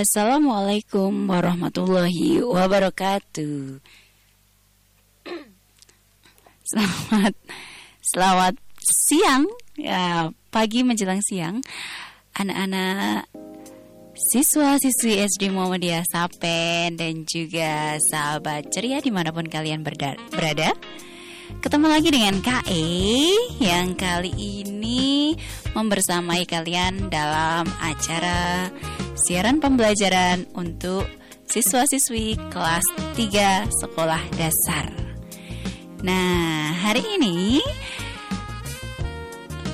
[0.00, 3.84] Assalamualaikum warahmatullahi wabarakatuh.
[6.64, 7.36] Selamat
[8.00, 9.44] selamat siang
[9.76, 11.60] ya pagi menjelang siang
[12.32, 13.28] anak-anak
[14.16, 20.72] siswa-siswi SD Muhammadiyah Sapen dan juga sahabat ceria di mana pun kalian berada.
[21.60, 22.88] Ketemu lagi dengan KE
[23.60, 24.32] yang kali
[24.64, 25.36] ini
[25.76, 28.72] membersamai kalian dalam acara
[29.20, 31.04] siaran pembelajaran untuk
[31.44, 32.86] siswa-siswi kelas
[33.18, 34.88] 3 sekolah dasar.
[36.00, 37.60] Nah, hari ini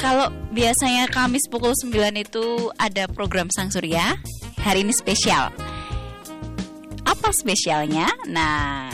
[0.02, 4.18] kalau biasanya Kamis pukul 9 itu ada program Sang Surya,
[4.58, 5.54] hari ini spesial.
[7.06, 8.10] Apa spesialnya?
[8.26, 8.90] Nah,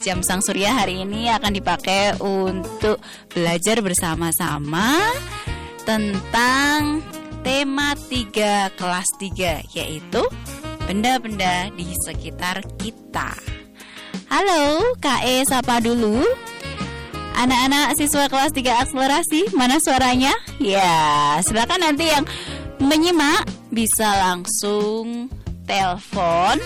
[0.00, 3.04] jam Sang Surya hari ini akan dipakai untuk
[3.36, 4.96] belajar bersama-sama
[5.84, 7.04] tentang
[7.42, 10.22] tema 3 kelas 3 yaitu
[10.88, 13.36] benda-benda di sekitar kita.
[14.28, 16.24] Halo, KE sapa dulu.
[17.38, 20.34] Anak-anak siswa kelas 3 akselerasi, mana suaranya?
[20.58, 22.26] Ya, silakan nanti yang
[22.82, 25.30] menyimak bisa langsung
[25.68, 26.58] telepon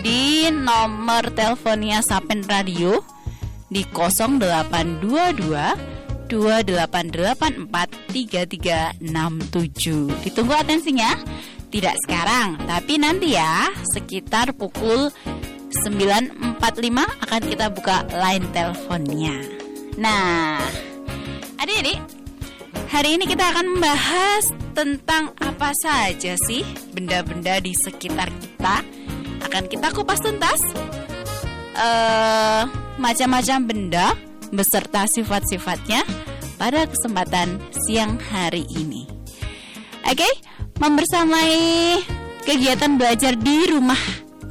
[0.00, 3.02] di nomor teleponnya Sapen Radio
[3.68, 5.89] di 0822
[6.30, 10.22] 2884 3367.
[10.22, 11.18] Ditunggu atensinya.
[11.70, 15.14] Tidak sekarang, tapi nanti ya sekitar pukul
[15.70, 16.58] 9.45
[16.98, 19.38] akan kita buka line teleponnya.
[19.94, 20.58] Nah,
[21.62, 22.02] adik-adik,
[22.90, 28.82] hari ini kita akan membahas tentang apa saja sih benda-benda di sekitar kita
[29.46, 30.62] akan kita kupas tuntas
[31.78, 32.66] uh,
[32.98, 34.14] macam-macam benda
[34.50, 36.02] beserta sifat-sifatnya
[36.60, 37.56] pada kesempatan
[37.86, 39.08] siang hari ini.
[40.04, 40.26] Oke,
[40.82, 41.96] membersamai
[42.44, 43.98] kegiatan belajar di rumah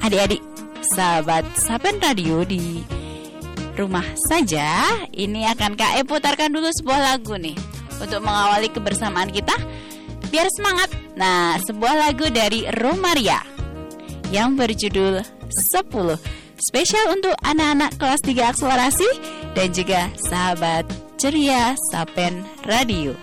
[0.02, 0.42] adik-adik
[0.82, 2.82] sahabat Sapen Radio di
[3.78, 4.88] rumah saja.
[5.12, 7.56] Ini akan KE putarkan dulu sebuah lagu nih
[8.00, 9.54] untuk mengawali kebersamaan kita
[10.32, 10.90] biar semangat.
[11.20, 13.44] Nah, sebuah lagu dari Romaria
[14.32, 19.10] yang berjudul 10 Spesial untuk anak-anak kelas 3 akselerasi
[19.56, 20.84] dan juga sahabat
[21.16, 23.16] ceria Sapen Radio.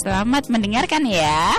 [0.00, 1.52] Selamat mendengarkan ya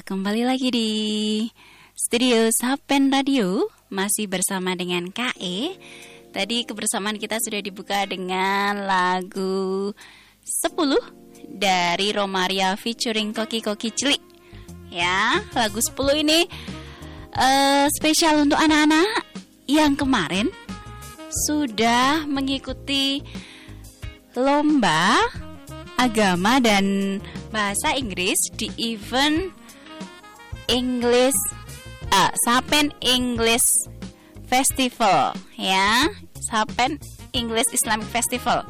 [0.00, 0.90] kembali lagi di
[1.92, 3.68] Studio Sapen Radio.
[3.92, 5.74] Masih bersama dengan KE
[6.30, 9.90] Tadi kebersamaan kita sudah dibuka dengan lagu
[10.46, 14.18] 10 Dari Romaria featuring Koki Koki Cili
[14.94, 16.46] Ya, lagu 10 ini
[17.34, 19.26] uh, spesial untuk anak-anak
[19.66, 20.50] yang kemarin
[21.46, 23.22] sudah mengikuti
[24.34, 25.18] lomba
[25.94, 27.18] agama dan
[27.54, 29.59] bahasa Inggris di event
[30.70, 31.36] English
[32.14, 33.90] uh, Sapen English
[34.46, 36.06] Festival ya.
[36.38, 37.02] Sapen
[37.34, 38.62] English Islamic Festival.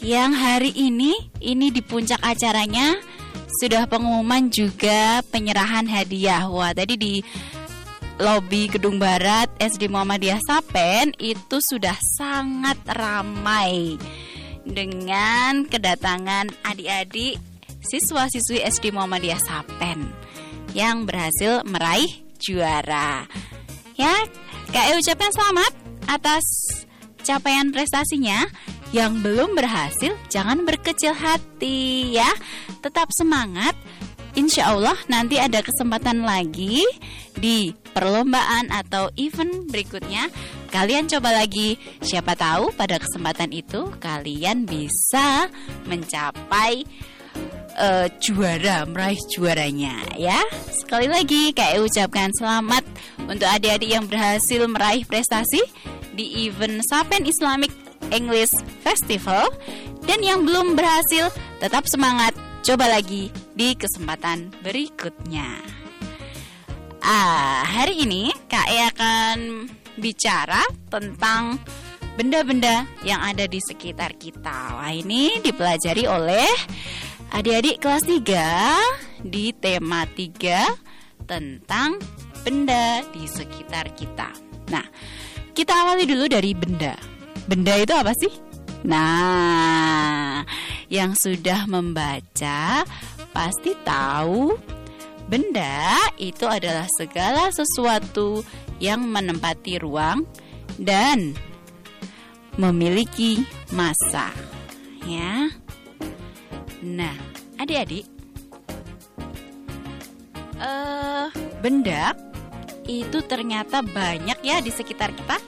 [0.00, 1.12] Yang hari ini
[1.44, 2.96] ini di puncak acaranya
[3.60, 6.48] sudah pengumuman juga penyerahan hadiah.
[6.48, 7.14] Wah tadi di
[8.20, 14.00] lobi Gedung Barat SD Muhammadiyah Sapen itu sudah sangat ramai
[14.64, 17.40] dengan kedatangan adik-adik
[17.80, 20.29] siswa-siswi SD Muhammadiyah Sapen
[20.76, 22.10] yang berhasil meraih
[22.40, 23.26] juara.
[23.98, 24.14] Ya,
[24.72, 25.72] KE ucapkan selamat
[26.08, 26.44] atas
[27.22, 28.48] capaian prestasinya.
[28.90, 32.26] Yang belum berhasil, jangan berkecil hati ya.
[32.82, 33.78] Tetap semangat
[34.38, 36.86] Insya Allah nanti ada kesempatan lagi
[37.34, 40.30] di perlombaan atau event berikutnya.
[40.70, 45.50] Kalian coba lagi, siapa tahu pada kesempatan itu kalian bisa
[45.90, 46.86] mencapai
[47.76, 50.40] uh, juara, meraih juaranya ya.
[50.70, 52.82] Sekali lagi kayak ucapkan selamat
[53.28, 55.60] untuk adik-adik yang berhasil meraih prestasi
[56.16, 57.70] di event Sapen Islamic
[58.10, 59.46] English Festival
[60.08, 61.30] dan yang belum berhasil
[61.62, 65.64] tetap semangat Coba lagi di kesempatan berikutnya.
[67.00, 69.64] Ah, hari ini KE akan
[69.96, 70.60] bicara
[70.92, 71.56] tentang
[72.20, 74.76] benda-benda yang ada di sekitar kita.
[74.76, 76.52] Wah, ini dipelajari oleh
[77.30, 81.96] adik-adik kelas 3 di tema 3 tentang
[82.42, 84.34] benda di sekitar kita.
[84.70, 84.86] Nah,
[85.54, 86.98] kita awali dulu dari benda.
[87.46, 88.32] Benda itu apa sih?
[88.82, 90.42] Nah,
[90.90, 92.82] yang sudah membaca
[93.30, 94.56] pasti tahu
[95.30, 98.42] benda itu adalah segala sesuatu
[98.82, 100.26] yang menempati ruang
[100.80, 101.36] dan
[102.58, 104.34] memiliki masa.
[105.06, 105.52] Ya.
[106.80, 107.16] Nah,
[107.60, 108.08] adik-adik,
[110.60, 111.28] uh,
[111.60, 112.16] benda
[112.88, 115.38] itu ternyata banyak ya di sekitar kita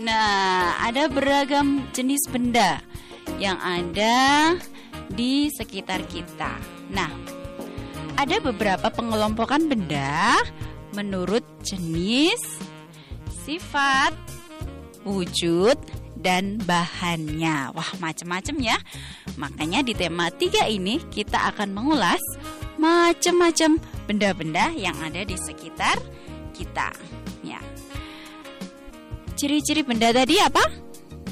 [0.00, 2.80] Nah, ada beragam jenis benda
[3.36, 4.56] yang ada
[5.12, 6.56] di sekitar kita.
[6.88, 7.12] Nah,
[8.16, 10.40] ada beberapa pengelompokan benda
[10.96, 12.40] menurut jenis,
[13.44, 14.16] sifat,
[15.04, 15.76] wujud,
[16.16, 17.70] dan bahannya.
[17.76, 18.78] Wah, macam-macam ya.
[19.42, 22.22] Makanya di tema tiga ini kita akan mengulas
[22.78, 25.98] macam-macam benda-benda yang ada di sekitar
[26.54, 26.94] kita.
[27.42, 27.58] Ya.
[29.34, 30.62] Ciri-ciri benda tadi apa?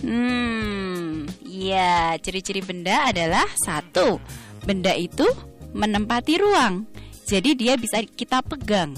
[0.02, 4.16] Hmm, ya, ciri-ciri benda adalah satu,
[4.64, 5.28] benda itu
[5.76, 6.88] menempati ruang,
[7.28, 8.96] jadi dia bisa kita pegang,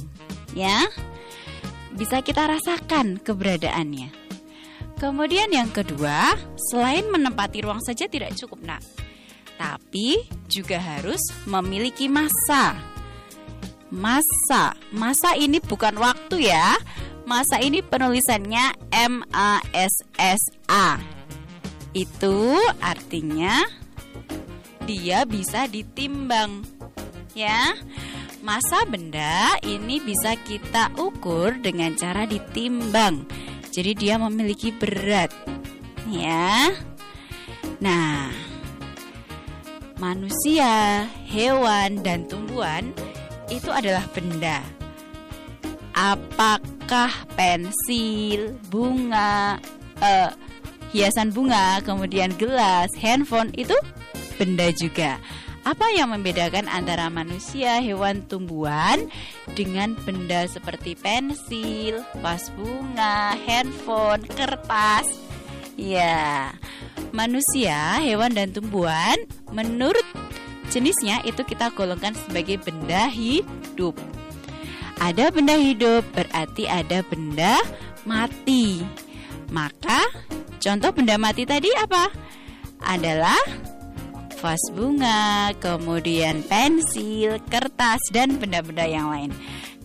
[0.54, 0.86] ya,
[1.98, 4.14] bisa kita rasakan keberadaannya.
[4.98, 6.34] Kemudian yang kedua,
[6.70, 8.82] selain menempati ruang saja tidak cukup, nak,
[9.60, 12.78] tapi juga harus memiliki masa.
[13.92, 16.80] Masa, masa ini bukan waktu ya,
[17.22, 20.98] Masa ini penulisannya M A S S A.
[21.94, 23.62] Itu artinya
[24.82, 26.66] dia bisa ditimbang.
[27.38, 27.78] Ya.
[28.42, 33.22] Masa benda ini bisa kita ukur dengan cara ditimbang.
[33.72, 35.32] Jadi dia memiliki berat.
[36.12, 36.68] Ya.
[37.80, 38.28] Nah,
[39.96, 42.92] manusia, hewan dan tumbuhan
[43.48, 44.60] itu adalah benda.
[45.96, 49.56] Apakah pensil, bunga,
[50.04, 50.30] uh,
[50.92, 53.74] hiasan bunga, kemudian gelas, handphone itu
[54.36, 55.16] benda juga.
[55.62, 59.06] Apa yang membedakan antara manusia, hewan, tumbuhan
[59.54, 65.06] dengan benda seperti pensil, vas bunga, handphone, kertas?
[65.78, 66.50] Ya,
[67.14, 69.22] manusia, hewan, dan tumbuhan
[69.54, 70.04] menurut
[70.74, 73.94] jenisnya itu kita golongkan sebagai benda hidup.
[74.98, 77.62] Ada benda hidup berarti ada benda
[78.02, 78.82] mati.
[79.54, 80.10] Maka
[80.58, 82.10] contoh benda mati tadi apa?
[82.82, 83.38] Adalah
[84.42, 89.30] vas bunga, kemudian pensil, kertas, dan benda-benda yang lain.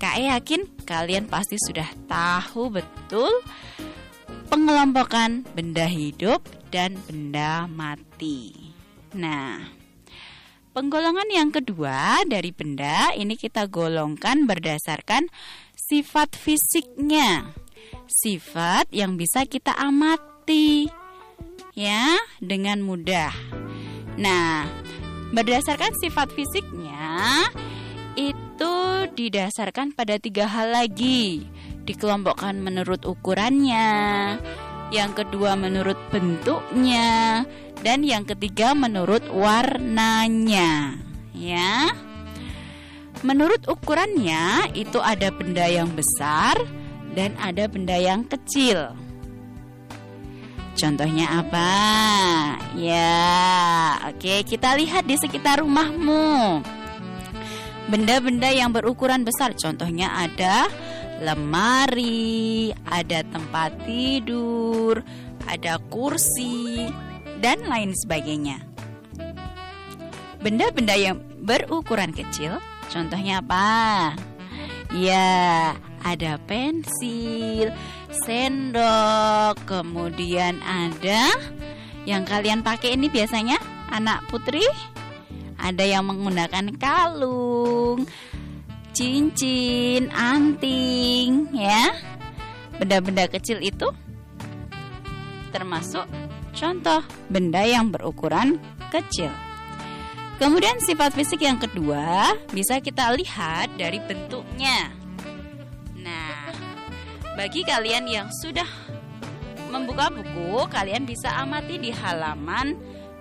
[0.01, 3.29] KE yakin kalian pasti sudah tahu betul
[4.49, 6.41] pengelompokan benda hidup
[6.73, 8.73] dan benda mati.
[9.13, 9.61] Nah,
[10.73, 15.29] penggolongan yang kedua dari benda ini kita golongkan berdasarkan
[15.77, 17.53] sifat fisiknya.
[18.09, 20.89] Sifat yang bisa kita amati
[21.77, 23.66] ya dengan mudah.
[24.17, 24.65] Nah,
[25.29, 27.47] berdasarkan sifat fisiknya
[28.17, 28.75] itu
[29.13, 31.45] didasarkan pada tiga hal lagi.
[31.85, 33.87] Dikelompokkan menurut ukurannya,
[34.91, 37.45] yang kedua menurut bentuknya,
[37.85, 40.97] dan yang ketiga menurut warnanya.
[41.37, 41.93] Ya.
[43.21, 46.57] Menurut ukurannya itu ada benda yang besar
[47.13, 48.93] dan ada benda yang kecil.
[50.77, 51.71] Contohnya apa?
[52.77, 56.61] Ya, oke, kita lihat di sekitar rumahmu.
[57.89, 60.69] Benda-benda yang berukuran besar, contohnya ada
[61.17, 65.01] lemari, ada tempat tidur,
[65.49, 66.85] ada kursi,
[67.41, 68.61] dan lain sebagainya.
[70.45, 72.61] Benda-benda yang berukuran kecil,
[72.93, 74.13] contohnya apa?
[74.93, 75.73] Ya,
[76.05, 77.73] ada pensil,
[78.11, 81.31] sendok, kemudian ada
[82.07, 83.59] yang kalian pakai ini biasanya
[83.91, 84.63] anak putri,
[85.59, 88.07] ada yang menggunakan kalung,
[88.95, 91.91] cincin, anting, ya.
[92.77, 93.89] Benda-benda kecil itu
[95.49, 96.05] termasuk
[96.53, 98.61] contoh benda yang berukuran
[98.93, 99.33] kecil.
[100.37, 104.93] Kemudian sifat fisik yang kedua bisa kita lihat dari bentuknya.
[107.37, 108.65] Bagi kalian yang sudah
[109.69, 112.73] membuka buku, kalian bisa amati di halaman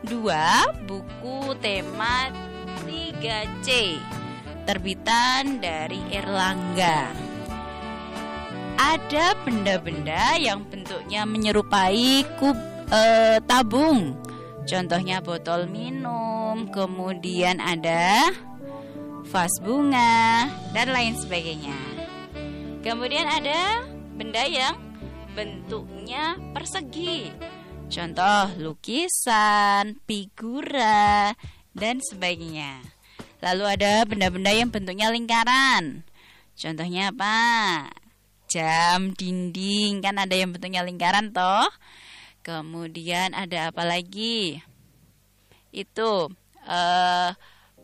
[0.08, 2.32] 2 buku tema
[2.88, 4.00] 3C
[4.64, 7.12] terbitan dari Erlangga.
[8.80, 12.56] Ada benda-benda yang bentuknya menyerupai kub
[12.88, 14.16] eh, tabung.
[14.64, 18.32] Contohnya botol minum, kemudian ada
[19.28, 21.76] vas bunga dan lain sebagainya.
[22.80, 23.85] Kemudian ada
[24.16, 24.80] benda yang
[25.36, 27.28] bentuknya persegi.
[27.86, 31.36] Contoh lukisan, figura
[31.76, 32.80] dan sebagainya.
[33.44, 36.02] Lalu ada benda-benda yang bentuknya lingkaran.
[36.56, 37.36] Contohnya apa?
[38.48, 41.68] Jam, dinding, kan ada yang bentuknya lingkaran toh.
[42.40, 44.64] Kemudian ada apa lagi?
[45.68, 46.32] Itu
[46.64, 47.30] eh,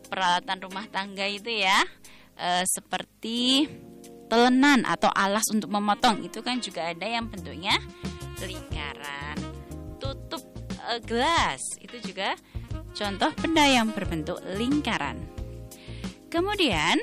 [0.09, 1.79] peralatan rumah tangga itu ya,
[2.41, 3.69] eh, seperti
[4.27, 6.23] telenan atau alas untuk memotong.
[6.25, 7.75] Itu kan juga ada yang bentuknya
[8.43, 9.37] lingkaran.
[9.99, 10.43] Tutup
[10.91, 12.35] eh, gelas itu juga
[12.93, 15.17] contoh benda yang berbentuk lingkaran.
[16.29, 16.97] Kemudian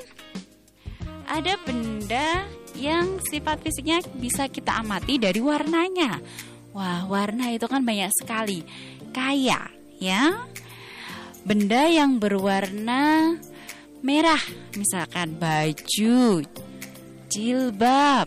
[1.30, 6.18] ada benda yang sifat fisiknya bisa kita amati dari warnanya.
[6.70, 8.62] Wah, warna itu kan banyak sekali.
[9.11, 10.46] Kayak ya.
[11.40, 13.35] Benda yang berwarna
[14.04, 14.40] merah,
[14.76, 16.44] misalkan baju,
[17.30, 18.26] jilbab,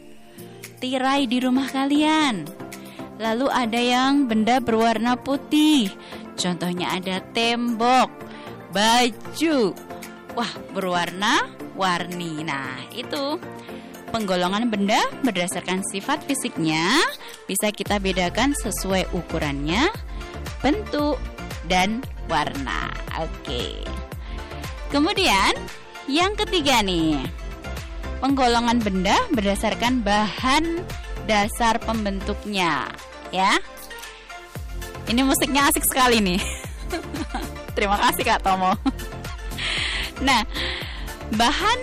[0.79, 2.47] tirai di rumah kalian.
[3.19, 5.91] Lalu ada yang benda berwarna putih.
[6.39, 8.09] Contohnya ada tembok,
[8.71, 9.75] baju.
[10.33, 11.45] Wah, berwarna
[11.77, 12.41] warni.
[12.41, 13.37] Nah, itu
[14.09, 17.03] penggolongan benda berdasarkan sifat fisiknya
[17.45, 19.93] bisa kita bedakan sesuai ukurannya,
[20.65, 21.21] bentuk,
[21.69, 22.89] dan warna.
[23.21, 23.83] Oke.
[24.89, 25.53] Kemudian
[26.09, 27.21] yang ketiga nih,
[28.23, 30.79] penggolongan benda berdasarkan bahan
[31.27, 32.87] dasar pembentuknya,
[33.35, 33.59] ya.
[35.11, 36.39] Ini musiknya asik sekali nih.
[37.75, 38.71] Terima kasih Kak Tomo.
[40.27, 40.47] nah,
[41.35, 41.79] bahan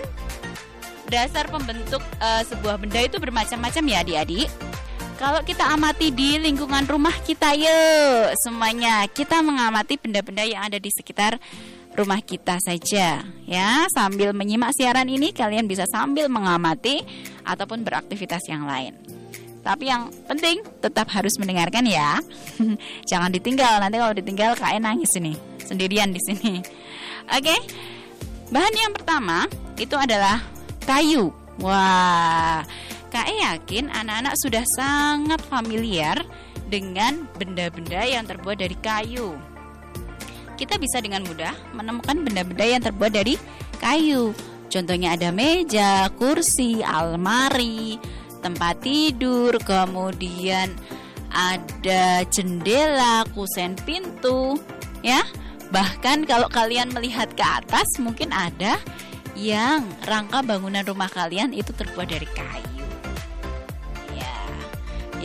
[1.13, 4.49] dasar pembentuk uh, sebuah benda itu bermacam-macam ya adik-adik.
[5.21, 10.89] Kalau kita amati di lingkungan rumah kita yuk semuanya kita mengamati benda-benda yang ada di
[10.89, 11.37] sekitar
[11.91, 17.03] rumah kita saja ya sambil menyimak siaran ini kalian bisa sambil mengamati
[17.43, 18.95] ataupun beraktivitas yang lain.
[19.61, 22.17] Tapi yang penting tetap harus mendengarkan ya.
[23.09, 26.59] Jangan ditinggal nanti kalau ditinggal kayak nangis ini sendirian di sini.
[27.29, 27.55] Oke.
[28.51, 29.47] Bahan yang pertama
[29.79, 30.43] itu adalah
[30.83, 31.31] kayu.
[31.61, 32.65] Wah,
[33.13, 36.19] Kak e yakin anak-anak sudah sangat familiar
[36.67, 39.35] dengan benda-benda yang terbuat dari kayu.
[40.61, 43.33] Kita bisa dengan mudah menemukan benda-benda yang terbuat dari
[43.81, 44.29] kayu.
[44.69, 47.97] Contohnya ada meja, kursi, almari,
[48.45, 50.69] tempat tidur, kemudian
[51.33, 54.61] ada jendela, kusen pintu,
[55.01, 55.25] ya.
[55.73, 58.77] Bahkan kalau kalian melihat ke atas mungkin ada
[59.33, 62.85] yang rangka bangunan rumah kalian itu terbuat dari kayu.
[64.13, 64.37] Ya,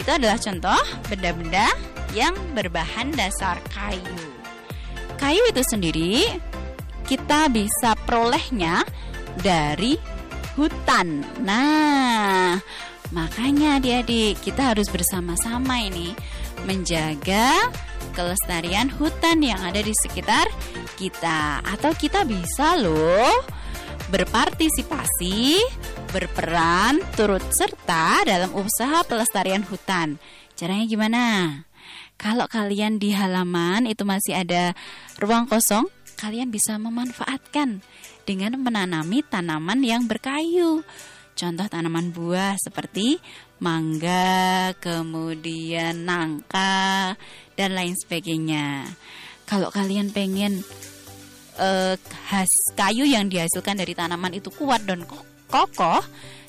[0.01, 0.81] itu adalah contoh
[1.13, 1.69] benda-benda
[2.17, 4.36] yang berbahan dasar kayu.
[5.17, 6.15] Kayu itu sendiri
[7.07, 8.85] kita bisa perolehnya
[9.41, 9.97] dari
[10.59, 11.23] hutan.
[11.45, 12.59] Nah,
[13.13, 16.13] makanya adik-adik kita harus bersama-sama ini
[16.65, 17.71] menjaga
[18.17, 20.49] kelestarian hutan yang ada di sekitar
[20.97, 21.61] kita.
[21.63, 23.45] Atau kita bisa loh
[24.09, 25.61] berpartisipasi,
[26.15, 30.17] berperan, turut serta dalam usaha pelestarian hutan.
[30.57, 31.25] Caranya gimana?
[32.17, 34.73] Kalau kalian di halaman itu masih ada
[35.21, 35.85] ruang kosong,
[36.17, 37.85] kalian bisa memanfaatkan
[38.25, 40.81] dengan menanami tanaman yang berkayu.
[41.37, 43.21] Contoh tanaman buah seperti
[43.61, 47.13] mangga, kemudian nangka,
[47.53, 48.89] dan lain sebagainya.
[49.45, 50.65] Kalau kalian pengen
[51.61, 51.95] uh,
[52.33, 55.05] khas kayu yang dihasilkan dari tanaman itu kuat dan
[55.53, 56.01] kokoh,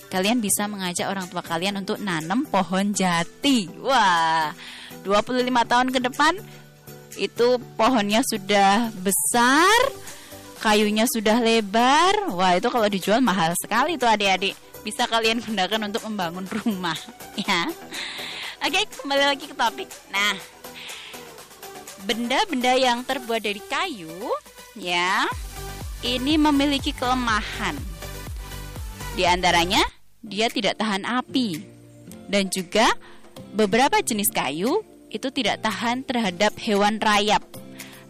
[0.07, 3.67] kalian bisa mengajak orang tua kalian untuk nanam pohon jati.
[3.83, 4.55] Wah,
[5.07, 6.35] 25 tahun ke depan
[7.15, 9.79] itu pohonnya sudah besar,
[10.59, 12.29] kayunya sudah lebar.
[12.35, 14.53] Wah, itu kalau dijual mahal sekali tuh adik-adik.
[14.83, 16.99] Bisa kalian gunakan untuk membangun rumah,
[17.47, 17.71] ya.
[18.61, 19.89] Oke, kembali lagi ke topik.
[20.11, 20.35] Nah,
[22.03, 24.13] benda-benda yang terbuat dari kayu,
[24.75, 25.25] ya,
[26.03, 27.75] ini memiliki kelemahan.
[29.17, 29.81] Di antaranya
[30.21, 31.77] dia tidak tahan api.
[32.27, 32.91] Dan juga
[33.55, 37.43] beberapa jenis kayu itu tidak tahan terhadap hewan rayap.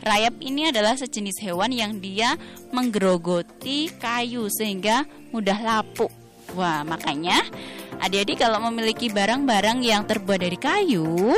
[0.02, 2.38] Rayap ini adalah sejenis hewan yang dia
[2.72, 6.14] menggerogoti kayu sehingga mudah lapuk.
[6.56, 7.44] Wah, makanya
[8.00, 11.36] adik-adik kalau memiliki barang-barang yang terbuat dari kayu,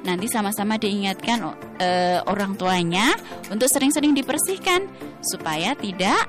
[0.00, 1.44] nanti sama-sama diingatkan
[1.76, 1.88] e,
[2.24, 3.12] orang tuanya
[3.52, 4.88] untuk sering-sering dibersihkan
[5.20, 6.24] supaya tidak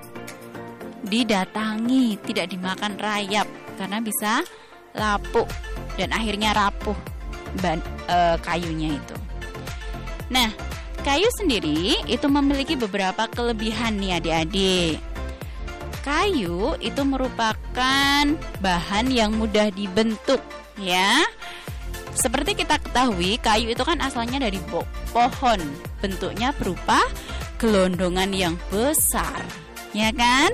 [1.08, 3.48] didatangi, tidak dimakan rayap
[3.80, 4.44] karena bisa
[4.92, 5.48] lapuk
[5.96, 7.17] dan akhirnya rapuh
[7.64, 9.16] ban, e, kayunya itu.
[10.28, 10.52] Nah,
[11.02, 14.98] kayu sendiri itu memiliki beberapa kelebihan nih adik-adik.
[16.04, 18.24] Kayu itu merupakan
[18.64, 20.40] bahan yang mudah dibentuk
[20.80, 21.24] ya.
[22.18, 24.58] Seperti kita ketahui, kayu itu kan asalnya dari
[25.14, 25.60] pohon.
[26.02, 27.04] Bentuknya berupa
[27.62, 29.46] gelondongan yang besar,
[29.94, 30.50] ya kan?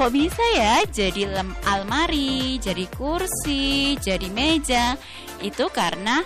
[0.00, 4.96] Kok bisa ya jadi lem almari, jadi kursi, jadi meja?
[5.44, 6.24] Itu karena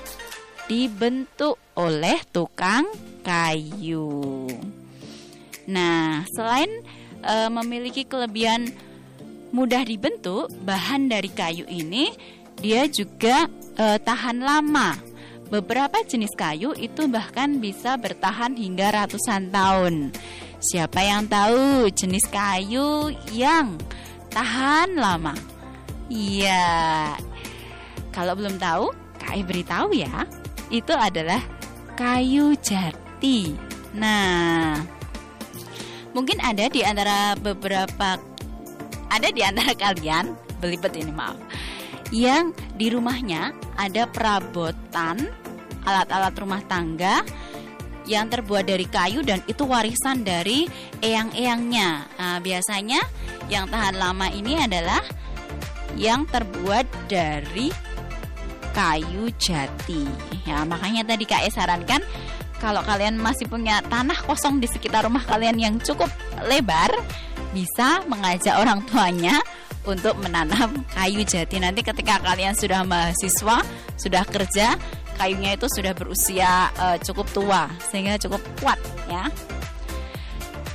[0.70, 2.86] dibentuk oleh tukang
[3.26, 4.46] kayu.
[5.66, 6.70] Nah, selain
[7.18, 8.70] e, memiliki kelebihan
[9.50, 12.14] mudah dibentuk, bahan dari kayu ini
[12.62, 14.94] dia juga e, tahan lama.
[15.50, 20.14] Beberapa jenis kayu itu bahkan bisa bertahan hingga ratusan tahun.
[20.64, 23.76] Siapa yang tahu jenis kayu yang
[24.32, 25.36] tahan lama?
[26.08, 27.12] Iya.
[28.08, 28.88] Kalau belum tahu,
[29.20, 30.24] Kai beritahu ya.
[30.72, 31.44] Itu adalah
[32.00, 33.52] kayu jati.
[33.92, 34.80] Nah,
[36.16, 38.16] mungkin ada di antara beberapa
[39.12, 40.32] ada di antara kalian
[40.64, 41.36] belibet ini maaf
[42.08, 45.28] yang di rumahnya ada perabotan
[45.84, 47.20] alat-alat rumah tangga
[48.04, 50.68] yang terbuat dari kayu dan itu warisan dari
[51.00, 51.88] eyang-eyangnya.
[52.20, 53.00] Nah, biasanya
[53.48, 55.00] yang tahan lama ini adalah
[55.96, 57.72] yang terbuat dari
[58.74, 60.04] kayu jati.
[60.44, 62.02] Ya, makanya tadi Kak E sarankan
[62.58, 66.08] kalau kalian masih punya tanah kosong di sekitar rumah kalian yang cukup
[66.48, 66.90] lebar,
[67.52, 69.38] bisa mengajak orang tuanya
[69.84, 71.60] untuk menanam kayu jati.
[71.60, 73.60] Nanti ketika kalian sudah mahasiswa,
[74.00, 74.74] sudah kerja,
[75.16, 79.30] kayunya itu sudah berusia uh, cukup tua sehingga cukup kuat ya.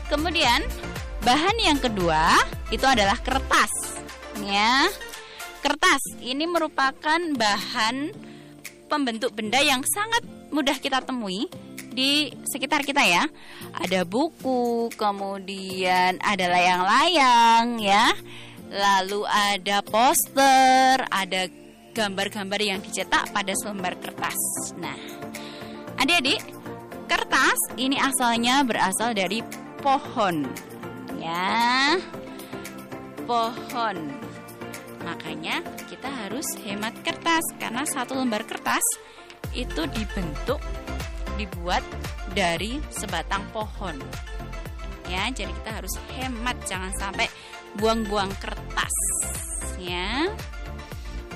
[0.10, 0.66] Kemudian
[1.22, 2.40] bahan yang kedua
[2.74, 4.00] itu adalah kertas
[4.42, 4.88] ya.
[5.60, 8.16] Kertas ini merupakan bahan
[8.88, 11.46] pembentuk benda yang sangat mudah kita temui
[11.94, 13.28] di sekitar kita ya.
[13.76, 18.16] Ada buku, kemudian ada layang-layang ya.
[18.70, 21.50] Lalu ada poster, ada
[22.00, 24.40] gambar-gambar yang dicetak pada selembar kertas.
[24.80, 24.96] Nah,
[26.00, 26.40] adik-adik,
[27.12, 29.44] kertas ini asalnya berasal dari
[29.84, 30.48] pohon,
[31.20, 32.00] ya,
[33.28, 34.16] pohon.
[35.04, 35.60] Makanya
[35.92, 38.84] kita harus hemat kertas karena satu lembar kertas
[39.52, 40.64] itu dibentuk,
[41.36, 41.84] dibuat
[42.32, 44.00] dari sebatang pohon.
[45.12, 47.28] Ya, jadi kita harus hemat, jangan sampai
[47.76, 48.96] buang-buang kertas,
[49.82, 50.32] ya.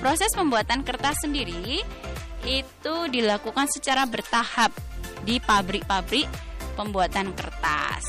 [0.04, 1.80] Proses pembuatan kertas sendiri
[2.44, 4.76] itu dilakukan secara bertahap
[5.24, 6.28] di pabrik-pabrik
[6.76, 8.04] pembuatan kertas.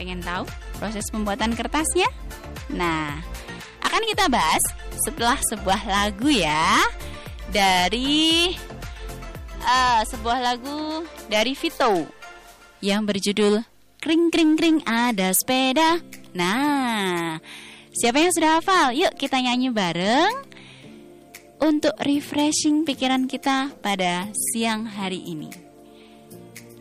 [0.00, 0.48] Pengen tahu
[0.80, 2.08] proses pembuatan kertasnya?
[2.72, 3.20] Nah,
[3.84, 4.64] akan kita bahas
[5.04, 6.80] setelah sebuah lagu ya
[7.52, 8.56] dari
[9.60, 12.08] uh, sebuah lagu dari Vito
[12.80, 13.60] yang berjudul
[14.00, 16.00] Kring kring kring ada sepeda.
[16.32, 17.36] Nah,
[17.92, 18.96] siapa yang sudah hafal?
[18.96, 20.53] Yuk kita nyanyi bareng
[21.64, 25.48] untuk refreshing pikiran kita pada siang hari ini.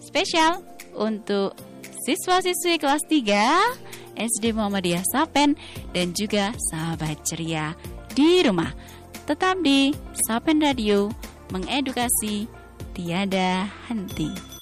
[0.03, 0.59] Spesial
[0.99, 1.55] untuk
[2.03, 5.55] siswa-siswi kelas 3 SD Muhammadiyah Sapen
[5.95, 7.73] dan juga sahabat ceria
[8.11, 8.75] di rumah.
[9.23, 9.95] Tetap di
[10.27, 11.07] Sapen Radio
[11.55, 12.51] mengedukasi
[12.91, 14.52] tiada henti.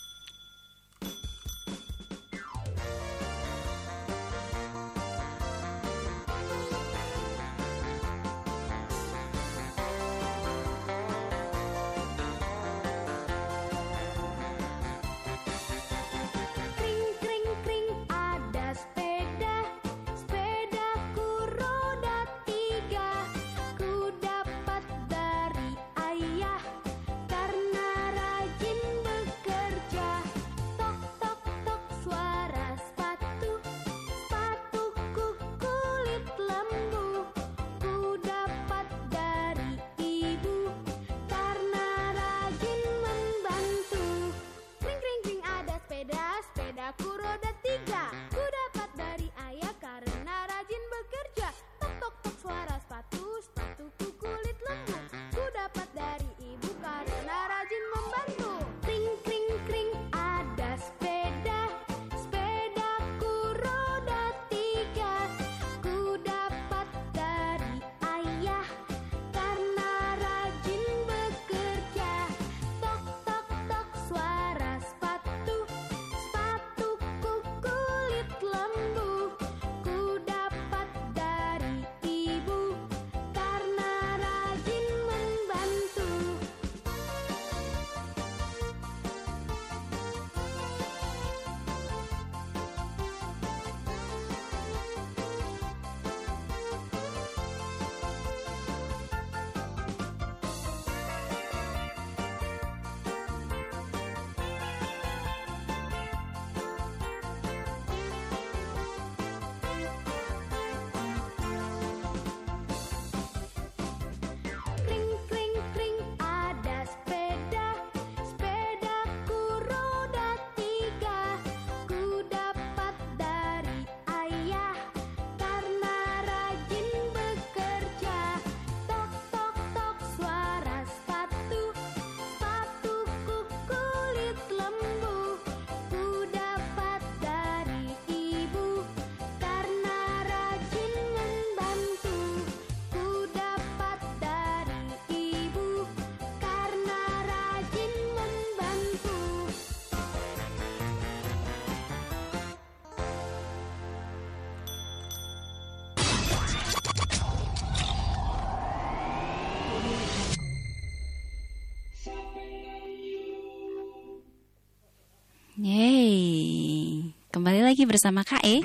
[167.82, 168.62] Lagi bersama KE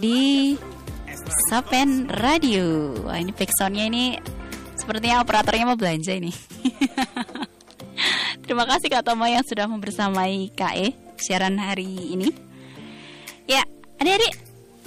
[0.00, 0.56] di
[1.52, 2.96] Sapen Radio.
[3.04, 4.16] Wah ini backsoundnya ini
[4.72, 6.32] sepertinya operatornya mau belanja ini.
[8.48, 12.32] Terima kasih Kak Tomo yang sudah membersamai KE siaran hari ini.
[13.44, 13.68] Ya,
[14.00, 14.32] adik-adik,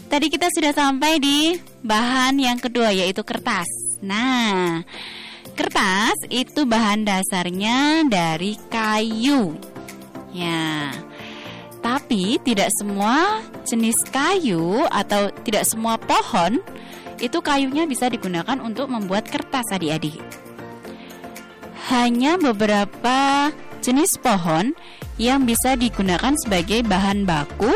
[0.09, 1.53] tadi kita sudah sampai di
[1.85, 3.69] bahan yang kedua yaitu kertas.
[4.01, 4.81] Nah,
[5.53, 9.53] kertas itu bahan dasarnya dari kayu.
[10.33, 10.97] Ya,
[12.11, 16.59] tapi tidak semua jenis kayu atau tidak semua pohon
[17.23, 20.19] itu kayunya bisa digunakan untuk membuat kertas adik-adik.
[21.87, 23.47] Hanya beberapa
[23.79, 24.75] jenis pohon
[25.15, 27.71] yang bisa digunakan sebagai bahan baku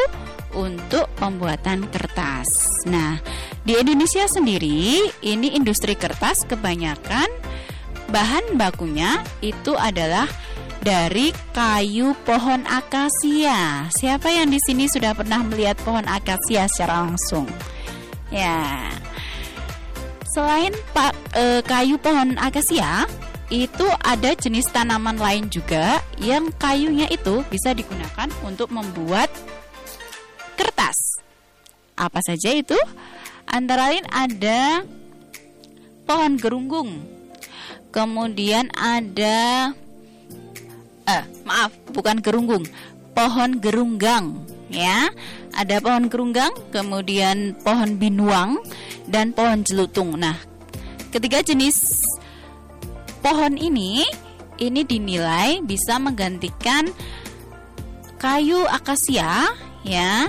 [0.51, 2.67] untuk pembuatan kertas.
[2.91, 3.23] Nah,
[3.63, 7.31] di Indonesia sendiri ini industri kertas kebanyakan
[8.11, 10.27] bahan bakunya itu adalah
[10.85, 13.89] dari kayu pohon akasia.
[13.89, 17.49] Siapa yang di sini sudah pernah melihat pohon akasia secara langsung?
[18.29, 18.93] Ya.
[20.29, 23.09] Selain pak e, kayu pohon akasia,
[23.49, 29.33] itu ada jenis tanaman lain juga yang kayunya itu bisa digunakan untuk membuat
[30.53, 31.17] kertas.
[31.97, 32.77] Apa saja itu?
[33.49, 34.85] Antara lain ada
[36.05, 37.01] pohon gerunggung.
[37.89, 39.71] Kemudian ada
[41.05, 42.65] eh maaf bukan gerunggung.
[43.15, 45.07] Pohon gerunggang ya.
[45.55, 48.59] Ada pohon gerunggang kemudian pohon binuang
[49.07, 50.19] dan pohon jelutung.
[50.19, 50.35] Nah
[51.15, 52.03] ketiga jenis
[53.23, 54.03] pohon ini
[54.59, 56.91] ini dinilai bisa menggantikan
[58.19, 59.51] kayu akasia
[59.85, 60.27] ya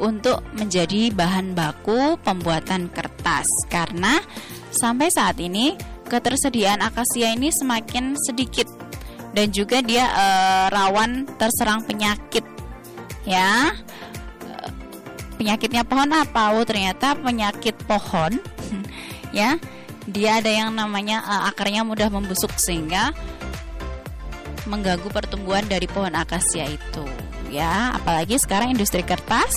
[0.00, 3.46] untuk menjadi bahan baku pembuatan kertas.
[3.68, 4.18] Karena
[4.72, 5.76] sampai saat ini
[6.08, 8.66] ketersediaan akasia ini semakin sedikit
[9.30, 10.26] dan juga dia e,
[10.74, 12.42] rawan terserang penyakit.
[13.22, 13.74] Ya.
[15.38, 16.52] Penyakitnya pohon apa?
[16.52, 18.38] Oh ternyata penyakit pohon.
[19.30, 19.62] Ya.
[20.10, 23.14] Dia ada yang namanya e, akarnya mudah membusuk sehingga
[24.66, 27.06] mengganggu pertumbuhan dari pohon akasia itu.
[27.46, 27.94] Ya.
[27.94, 29.54] Apalagi sekarang industri kertas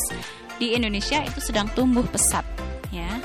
[0.62, 2.46] di Indonesia itu sedang tumbuh pesat.
[2.94, 3.18] Ya.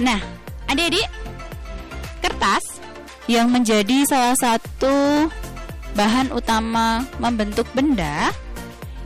[0.00, 0.16] Nah
[0.64, 1.04] adik-adik
[2.24, 2.77] kertas
[3.28, 5.28] yang menjadi salah satu
[5.92, 8.32] bahan utama membentuk benda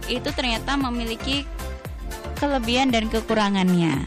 [0.07, 1.43] itu ternyata memiliki
[2.39, 3.99] kelebihan dan kekurangannya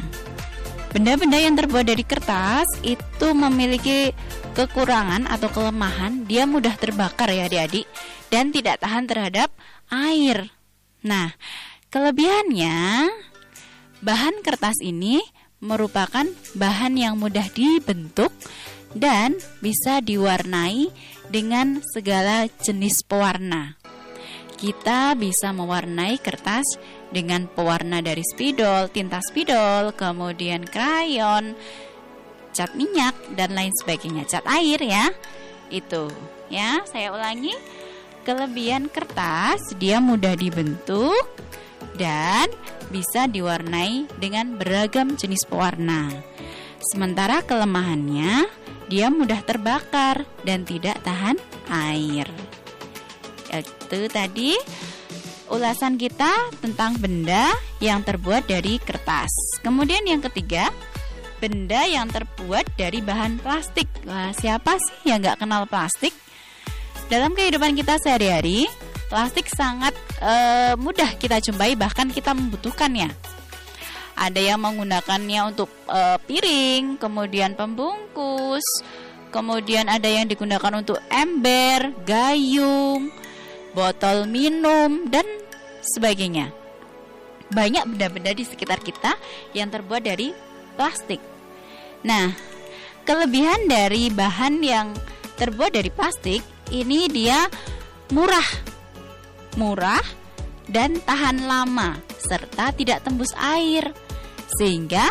[0.96, 4.16] benda-benda yang terbuat dari kertas itu memiliki
[4.56, 7.84] kekurangan atau kelemahan dia mudah terbakar ya adik-adik
[8.32, 9.52] dan tidak tahan terhadap
[9.92, 10.48] air.
[11.04, 11.36] Nah,
[11.92, 13.12] kelebihannya
[14.00, 15.20] bahan kertas ini
[15.60, 16.24] merupakan
[16.56, 18.32] bahan yang mudah dibentuk
[18.96, 20.90] dan bisa diwarnai
[21.28, 23.76] dengan segala jenis pewarna.
[24.56, 26.80] Kita bisa mewarnai kertas
[27.12, 31.60] dengan pewarna dari spidol, tinta spidol, kemudian krayon,
[32.56, 35.12] cat minyak dan lain sebagainya, cat air ya.
[35.68, 36.08] Itu
[36.48, 37.52] ya, saya ulangi.
[38.26, 41.30] Kelebihan kertas, dia mudah dibentuk
[42.00, 42.50] dan
[42.90, 46.10] bisa diwarnai dengan beragam jenis pewarna.
[46.82, 48.50] Sementara kelemahannya,
[48.86, 51.38] dia mudah terbakar dan tidak tahan
[51.70, 52.30] air.
[53.50, 54.58] Itu tadi
[55.50, 59.30] ulasan kita tentang benda yang terbuat dari kertas.
[59.62, 60.70] Kemudian yang ketiga,
[61.38, 63.88] benda yang terbuat dari bahan plastik.
[64.06, 66.14] Wah, siapa sih yang nggak kenal plastik?
[67.06, 68.66] Dalam kehidupan kita sehari-hari,
[69.14, 73.14] plastik sangat uh, mudah kita jumpai, bahkan kita membutuhkannya.
[74.16, 78.64] Ada yang menggunakannya untuk uh, piring, kemudian pembungkus,
[79.36, 83.12] kemudian ada yang digunakan untuk ember, gayung,
[83.76, 85.28] botol minum, dan
[85.84, 86.56] sebagainya.
[87.52, 89.20] Banyak benda-benda di sekitar kita
[89.52, 90.32] yang terbuat dari
[90.80, 91.20] plastik.
[92.08, 92.32] Nah,
[93.04, 94.96] kelebihan dari bahan yang
[95.36, 97.52] terbuat dari plastik ini dia
[98.16, 98.48] murah.
[99.60, 100.04] Murah
[100.66, 103.94] dan tahan lama serta tidak tembus air.
[104.58, 105.10] Sehingga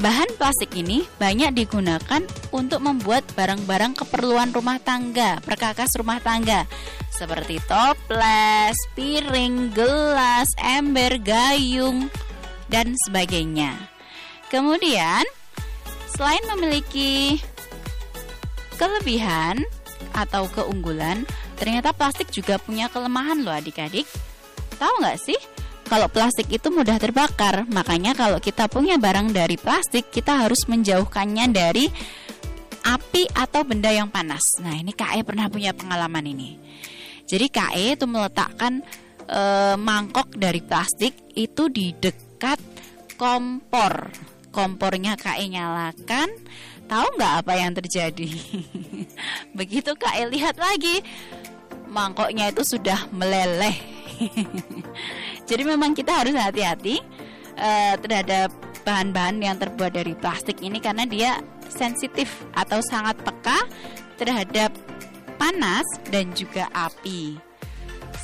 [0.00, 6.64] bahan plastik ini banyak digunakan untuk membuat barang-barang keperluan rumah tangga, perkakas rumah tangga
[7.20, 12.08] seperti toples, piring, gelas, ember, gayung
[12.72, 13.76] dan sebagainya.
[14.48, 15.28] Kemudian,
[16.16, 17.36] selain memiliki
[18.80, 19.60] kelebihan
[20.16, 21.28] atau keunggulan,
[21.60, 24.08] ternyata plastik juga punya kelemahan loh adik-adik.
[24.80, 25.36] Tahu nggak sih?
[25.90, 31.50] Kalau plastik itu mudah terbakar, makanya kalau kita punya barang dari plastik, kita harus menjauhkannya
[31.50, 31.90] dari
[32.86, 34.62] api atau benda yang panas.
[34.62, 36.54] Nah, ini KE pernah punya pengalaman ini.
[37.26, 38.86] Jadi KE itu meletakkan
[39.26, 39.42] e,
[39.82, 42.62] mangkok dari plastik itu di dekat
[43.18, 44.10] kompor
[44.50, 46.26] kompornya KE nyalakan
[46.90, 48.30] tahu nggak apa yang terjadi
[49.58, 51.06] begitu KE lihat lagi
[51.86, 53.78] mangkoknya itu sudah meleleh
[55.50, 57.02] jadi memang kita harus hati-hati
[57.58, 58.54] uh, terhadap
[58.86, 63.58] bahan-bahan yang terbuat dari plastik ini karena dia sensitif atau sangat peka
[64.14, 64.70] terhadap
[65.34, 67.34] panas dan juga api.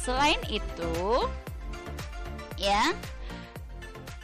[0.07, 1.27] Selain itu
[2.55, 2.95] ya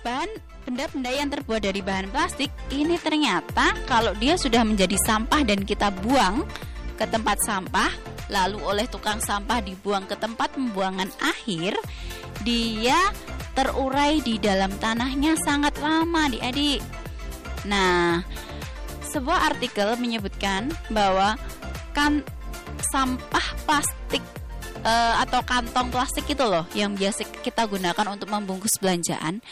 [0.06, 0.30] bahan
[0.62, 5.90] benda-benda yang terbuat dari bahan plastik ini ternyata kalau dia sudah menjadi sampah dan kita
[6.06, 6.46] buang
[6.94, 7.90] ke tempat sampah
[8.30, 11.74] lalu oleh tukang sampah dibuang ke tempat pembuangan akhir
[12.46, 12.98] dia
[13.52, 16.80] terurai di dalam tanahnya sangat lama adik-adik.
[17.68, 18.22] Nah
[19.12, 21.36] sebuah artikel menyebutkan bahwa
[21.92, 22.24] kan
[22.80, 24.24] sampah plastik
[24.82, 29.44] uh, atau kantong plastik itu loh yang biasa kita gunakan untuk membungkus belanjaan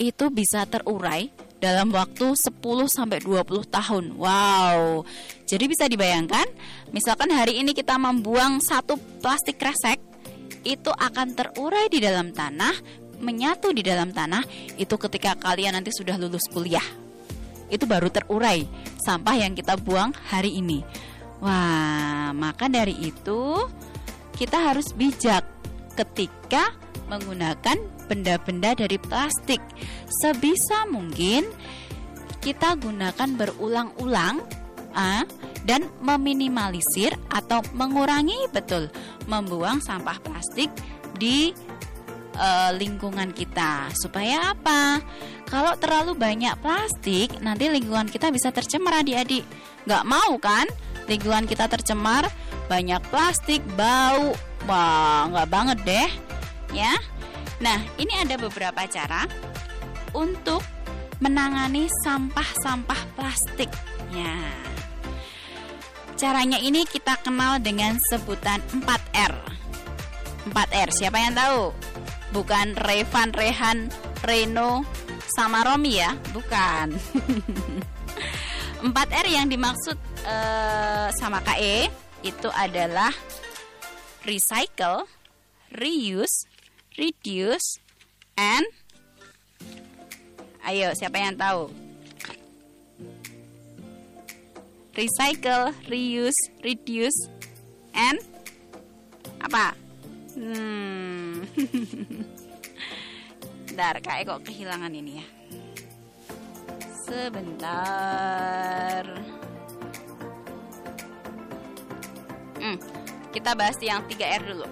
[0.00, 1.28] itu bisa terurai
[1.60, 2.56] dalam waktu 10
[2.88, 4.04] sampai 20 tahun.
[4.16, 5.04] Wow.
[5.44, 6.48] Jadi bisa dibayangkan,
[6.90, 10.00] misalkan hari ini kita membuang satu plastik kresek,
[10.64, 12.72] itu akan terurai di dalam tanah,
[13.20, 14.40] menyatu di dalam tanah,
[14.80, 16.84] itu ketika kalian nanti sudah lulus kuliah.
[17.68, 18.66] Itu baru terurai
[19.04, 20.82] sampah yang kita buang hari ini.
[21.40, 23.56] Wah, maka dari itu
[24.36, 25.59] kita harus bijak
[26.00, 26.72] ketika
[27.12, 27.76] menggunakan
[28.08, 29.60] benda-benda dari plastik.
[30.24, 31.44] Sebisa mungkin
[32.40, 34.40] kita gunakan berulang-ulang
[34.96, 35.24] uh,
[35.68, 38.88] dan meminimalisir atau mengurangi betul
[39.28, 40.72] membuang sampah plastik
[41.20, 41.52] di
[42.40, 43.92] uh, lingkungan kita.
[43.92, 45.04] Supaya apa?
[45.50, 49.42] Kalau terlalu banyak plastik, nanti lingkungan kita bisa tercemar adik-adik.
[49.84, 50.70] Nggak mau kan?
[51.10, 52.30] Lingkungan kita tercemar,
[52.70, 54.49] banyak plastik, bau.
[54.68, 56.10] Wah, nggak banget deh.
[56.74, 56.92] Ya.
[57.60, 59.28] Nah, ini ada beberapa cara
[60.16, 60.64] untuk
[61.20, 63.68] menangani sampah-sampah plastik.
[64.10, 64.40] Ya.
[66.16, 69.34] Caranya ini kita kenal dengan sebutan 4R.
[70.52, 71.72] 4R, siapa yang tahu?
[72.32, 73.88] Bukan Revan, Rehan,
[74.24, 74.84] Reno,
[75.36, 76.92] sama Romi ya, bukan.
[78.80, 81.88] 4R yang dimaksud uh, sama KE
[82.24, 83.12] itu adalah
[84.26, 85.06] recycle,
[85.74, 86.46] reuse,
[86.96, 87.80] reduce,
[88.36, 88.66] and
[90.60, 91.72] Ayo, siapa yang tahu?
[95.00, 97.28] recycle, reuse, reduce,
[97.94, 98.20] and
[99.40, 99.72] apa?
[100.36, 101.46] Hmm.
[103.70, 105.26] Bentar, kayak kok kehilangan ini ya.
[107.08, 109.04] Sebentar.
[112.60, 112.76] Hmm,
[113.30, 114.66] kita bahas yang 3R dulu.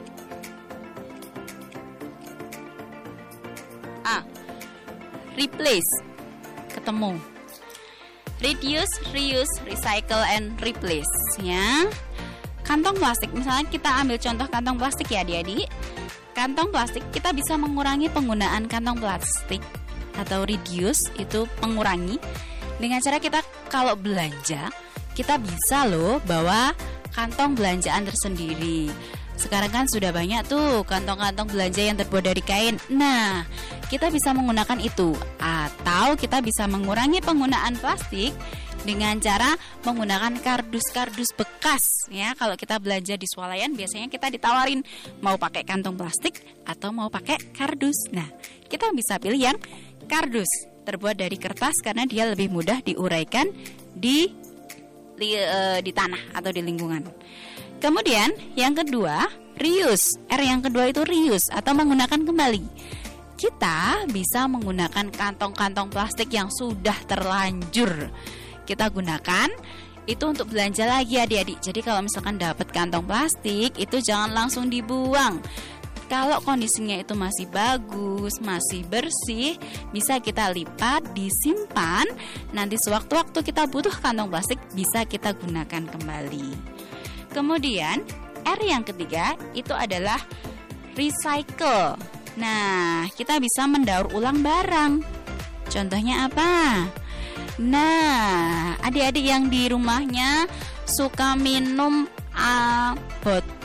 [4.05, 4.23] A.
[5.39, 5.93] Replace.
[6.75, 7.19] Ketemu
[8.39, 11.11] reduce, reuse, recycle, and replace
[11.43, 11.87] ya.
[12.63, 15.67] Kantong plastik, misalnya kita ambil contoh kantong plastik ya adik-adik.
[16.37, 19.65] Kantong plastik kita bisa mengurangi penggunaan kantong plastik
[20.15, 22.19] atau reduce itu mengurangi
[22.79, 24.71] dengan cara kita kalau belanja
[25.15, 26.75] kita bisa loh bawa
[27.19, 28.87] kantong belanjaan tersendiri.
[29.35, 32.79] Sekarang kan sudah banyak tuh kantong-kantong belanja yang terbuat dari kain.
[32.91, 33.43] Nah,
[33.91, 38.35] kita bisa menggunakan itu atau kita bisa mengurangi penggunaan plastik
[38.87, 44.87] dengan cara menggunakan kardus-kardus bekas ya kalau kita belanja di swalayan biasanya kita ditawarin
[45.19, 48.31] mau pakai kantong plastik atau mau pakai kardus nah
[48.71, 49.59] kita bisa pilih yang
[50.07, 50.49] kardus
[50.87, 53.51] terbuat dari kertas karena dia lebih mudah diuraikan
[53.99, 54.31] di
[55.19, 57.03] di, uh, di tanah atau di lingkungan
[57.79, 60.19] Kemudian yang kedua, reuse.
[60.27, 62.67] R yang kedua itu reuse atau menggunakan kembali.
[63.39, 68.11] Kita bisa menggunakan kantong-kantong plastik yang sudah terlanjur
[68.69, 69.49] kita gunakan
[70.05, 71.61] itu untuk belanja lagi adik-adik.
[71.65, 75.41] Jadi kalau misalkan dapat kantong plastik itu jangan langsung dibuang.
[76.09, 79.61] Kalau kondisinya itu masih bagus, masih bersih,
[79.93, 82.09] bisa kita lipat, disimpan.
[82.57, 86.57] Nanti sewaktu-waktu kita butuh kantong plastik bisa kita gunakan kembali.
[87.29, 88.01] Kemudian
[88.41, 90.17] R yang ketiga itu adalah
[90.97, 92.01] recycle.
[92.41, 95.05] Nah, kita bisa mendaur ulang barang.
[95.69, 96.89] Contohnya apa?
[97.61, 100.49] Nah, adik-adik yang di rumahnya
[100.89, 103.58] suka minum uh, bot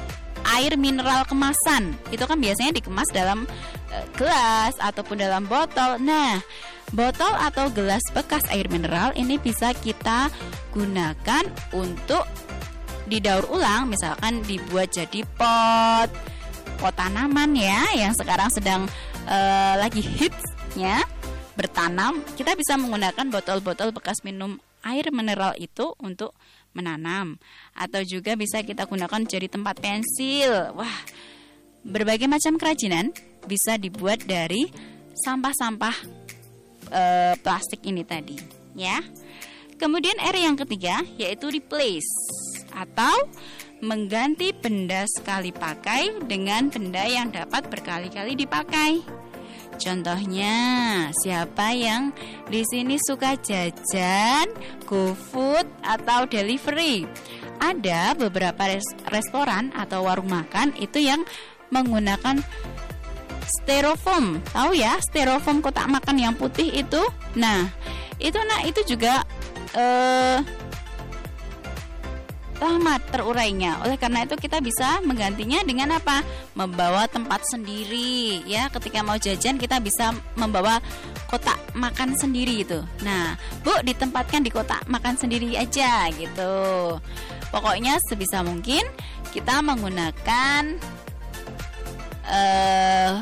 [0.44, 3.48] air mineral kemasan, itu kan biasanya dikemas dalam
[3.92, 5.98] uh, gelas ataupun dalam botol.
[6.04, 6.44] Nah,
[6.94, 10.30] botol atau gelas bekas air mineral ini bisa kita
[10.76, 12.26] gunakan untuk
[13.10, 16.08] didaur ulang misalkan dibuat jadi pot
[16.80, 18.88] pot tanaman ya yang sekarang sedang
[19.28, 21.04] uh, lagi hitsnya
[21.54, 26.36] bertanam kita bisa menggunakan botol-botol bekas minum air mineral itu untuk
[26.74, 27.40] menanam.
[27.74, 30.74] Atau juga bisa kita gunakan jadi tempat pensil.
[30.76, 30.98] Wah
[31.84, 33.12] berbagai macam kerajinan
[33.44, 34.72] bisa dibuat dari
[35.14, 35.96] sampah-sampah
[36.90, 37.04] e,
[37.44, 38.40] plastik ini tadi
[38.74, 39.04] ya.
[39.76, 42.08] Kemudian R yang ketiga yaitu replace
[42.72, 43.28] atau
[43.84, 49.04] mengganti benda sekali pakai dengan benda yang dapat berkali-kali dipakai.
[49.78, 50.56] Contohnya,
[51.24, 52.14] siapa yang
[52.48, 54.48] di sini suka jajan,
[54.86, 57.10] GoFood atau delivery?
[57.64, 61.24] Ada beberapa res restoran atau warung makan itu yang
[61.72, 62.44] menggunakan
[63.48, 64.40] styrofoam.
[64.52, 67.02] Tahu ya, styrofoam kotak makan yang putih itu?
[67.40, 67.72] Nah,
[68.22, 69.24] itu nah itu juga
[69.74, 70.63] eh
[72.62, 73.82] lama terurainya.
[73.82, 76.22] Oleh karena itu kita bisa menggantinya dengan apa?
[76.54, 78.70] Membawa tempat sendiri ya.
[78.70, 80.78] Ketika mau jajan kita bisa membawa
[81.28, 82.80] kotak makan sendiri itu.
[83.02, 83.36] Nah,
[83.66, 86.54] Bu ditempatkan di kotak makan sendiri aja gitu.
[87.50, 88.86] Pokoknya sebisa mungkin
[89.34, 90.78] kita menggunakan
[92.26, 93.14] uh,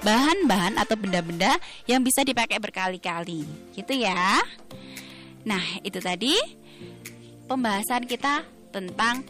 [0.00, 3.44] bahan-bahan atau benda-benda yang bisa dipakai berkali-kali,
[3.76, 4.40] gitu ya.
[5.44, 6.36] Nah, itu tadi
[7.50, 9.26] pembahasan kita tentang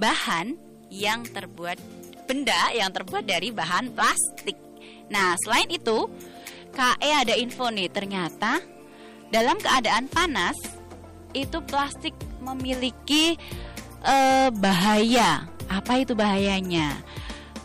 [0.00, 0.56] bahan
[0.88, 1.76] yang terbuat
[2.24, 4.56] benda yang terbuat dari bahan plastik.
[5.12, 6.08] Nah, selain itu,
[6.72, 8.64] KE ada info nih, ternyata
[9.28, 10.56] dalam keadaan panas
[11.36, 13.36] itu plastik memiliki
[14.00, 15.44] uh, bahaya.
[15.68, 16.96] Apa itu bahayanya?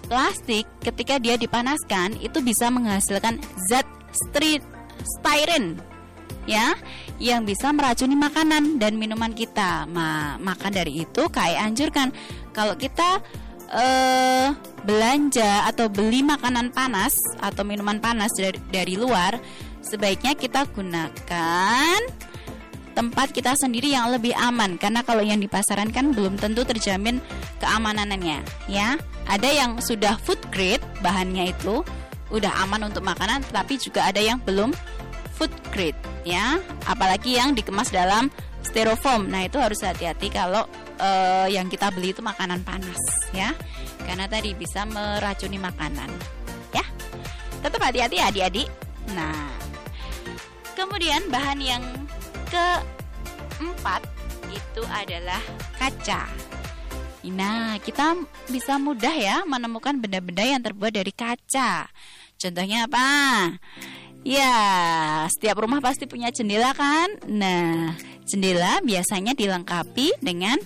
[0.08, 3.84] plastik ketika dia dipanaskan itu bisa menghasilkan zat
[4.16, 4.64] stri-
[5.20, 5.78] styren
[6.48, 6.74] ya
[7.20, 9.86] yang bisa meracuni makanan dan minuman kita.
[9.86, 12.10] Ma maka dari itu kayak anjurkan
[12.56, 13.22] kalau kita
[13.68, 14.50] eh
[14.88, 19.36] belanja atau beli makanan panas atau minuman panas dari, dari luar,
[19.84, 22.00] sebaiknya kita gunakan
[22.96, 27.20] tempat kita sendiri yang lebih aman karena kalau yang di pasaran kan belum tentu terjamin
[27.60, 28.42] keamanannya
[28.72, 28.96] ya.
[29.28, 31.84] Ada yang sudah food grade bahannya itu
[32.32, 34.72] udah aman untuk makanan tapi juga ada yang belum
[35.38, 36.58] food grade ya,
[36.90, 38.34] apalagi yang dikemas dalam
[38.66, 39.30] styrofoam.
[39.30, 40.66] Nah, itu harus hati-hati kalau
[41.00, 43.00] uh, yang kita beli itu makanan panas
[43.32, 43.54] ya.
[44.04, 46.10] Karena tadi bisa meracuni makanan.
[46.74, 46.84] Ya.
[47.62, 48.68] Tetap hati-hati adik-adik.
[49.14, 49.52] Nah,
[50.76, 51.84] kemudian bahan yang
[52.50, 54.02] keempat
[54.52, 55.40] itu adalah
[55.78, 56.28] kaca.
[57.28, 58.16] Nah, kita
[58.48, 61.92] bisa mudah ya menemukan benda-benda yang terbuat dari kaca.
[62.40, 63.08] Contohnya apa?
[64.28, 67.08] Ya, setiap rumah pasti punya jendela kan?
[67.32, 67.96] Nah,
[68.28, 70.60] jendela biasanya dilengkapi dengan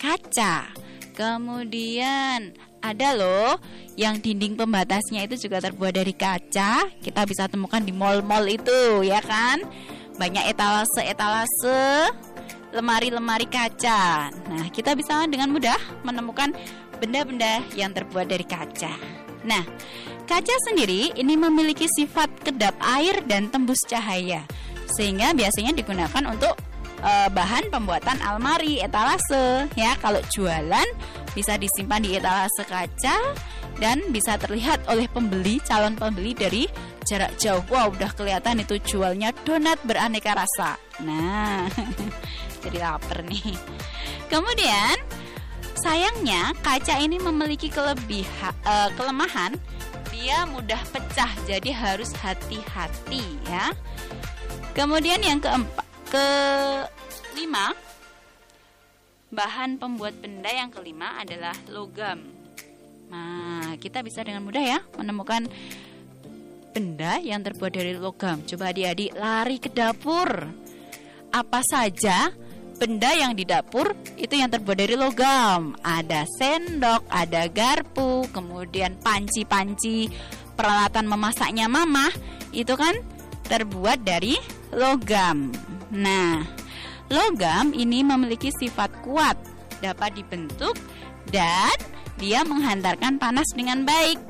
[0.00, 0.72] kaca.
[1.12, 3.60] Kemudian ada loh
[4.00, 6.88] yang dinding pembatasnya itu juga terbuat dari kaca.
[7.04, 9.60] Kita bisa temukan di mall-mall itu, ya kan?
[10.16, 12.08] Banyak etalase-etalase
[12.72, 14.32] lemari-lemari kaca.
[14.32, 16.56] Nah, kita bisa dengan mudah menemukan
[16.96, 18.96] benda-benda yang terbuat dari kaca.
[19.44, 19.68] Nah,
[20.26, 24.46] kaca sendiri ini memiliki sifat kedap air dan tembus cahaya,
[24.94, 26.54] sehingga biasanya digunakan untuk
[27.02, 29.68] e, bahan pembuatan almari, etalase.
[29.74, 30.86] Ya, kalau jualan
[31.32, 33.16] bisa disimpan di etalase kaca
[33.80, 36.64] dan bisa terlihat oleh pembeli, calon pembeli dari
[37.04, 37.64] jarak jauh.
[37.68, 40.78] Wow, udah kelihatan itu jualnya donat beraneka rasa.
[41.02, 41.66] Nah,
[42.62, 43.58] jadi lapar nih.
[44.30, 44.96] Kemudian
[45.82, 49.58] sayangnya kaca ini memiliki kelebihan uh, kelemahan
[50.12, 53.72] dia mudah pecah jadi harus hati-hati ya.
[54.76, 57.72] Kemudian yang keempat kelima
[59.32, 62.20] bahan pembuat benda yang kelima adalah logam.
[63.08, 65.48] Nah, kita bisa dengan mudah ya menemukan
[66.72, 68.44] benda yang terbuat dari logam.
[68.44, 70.28] Coba adik-adik lari ke dapur
[71.32, 72.28] apa saja
[72.76, 75.76] benda yang di dapur itu yang terbuat dari logam.
[75.80, 80.08] Ada sendok, ada garpu, kemudian panci-panci
[80.54, 82.12] peralatan memasaknya mama
[82.52, 82.94] itu kan
[83.48, 84.36] terbuat dari
[84.72, 85.52] logam.
[85.92, 86.44] Nah,
[87.12, 89.36] logam ini memiliki sifat kuat,
[89.84, 90.76] dapat dibentuk
[91.28, 91.72] dan
[92.16, 94.20] dia menghantarkan panas dengan baik.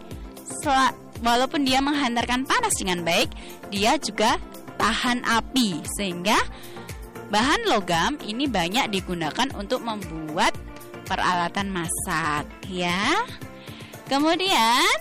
[1.22, 3.30] Walaupun dia menghantarkan panas dengan baik,
[3.70, 4.42] dia juga
[4.74, 6.34] tahan api sehingga
[7.32, 10.52] Bahan logam ini banyak digunakan untuk membuat
[11.08, 13.24] peralatan masak, ya.
[14.04, 14.92] Kemudian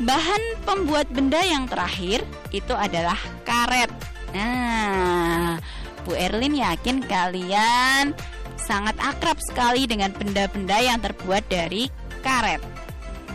[0.00, 2.24] bahan pembuat benda yang terakhir
[2.56, 3.92] itu adalah karet.
[4.32, 5.60] Nah,
[6.08, 8.16] Bu Erlin yakin kalian
[8.56, 11.92] sangat akrab sekali dengan benda-benda yang terbuat dari
[12.24, 12.64] karet.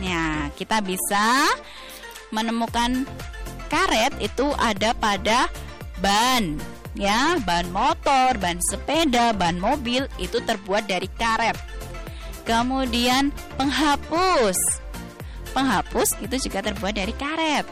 [0.02, 1.54] Nah, kita bisa
[2.34, 3.06] menemukan
[3.70, 5.46] karet itu ada pada
[6.02, 6.58] ban
[6.94, 11.58] ya ban motor, ban sepeda, ban mobil itu terbuat dari karet.
[12.46, 14.58] Kemudian penghapus.
[15.54, 17.66] Penghapus itu juga terbuat dari karet.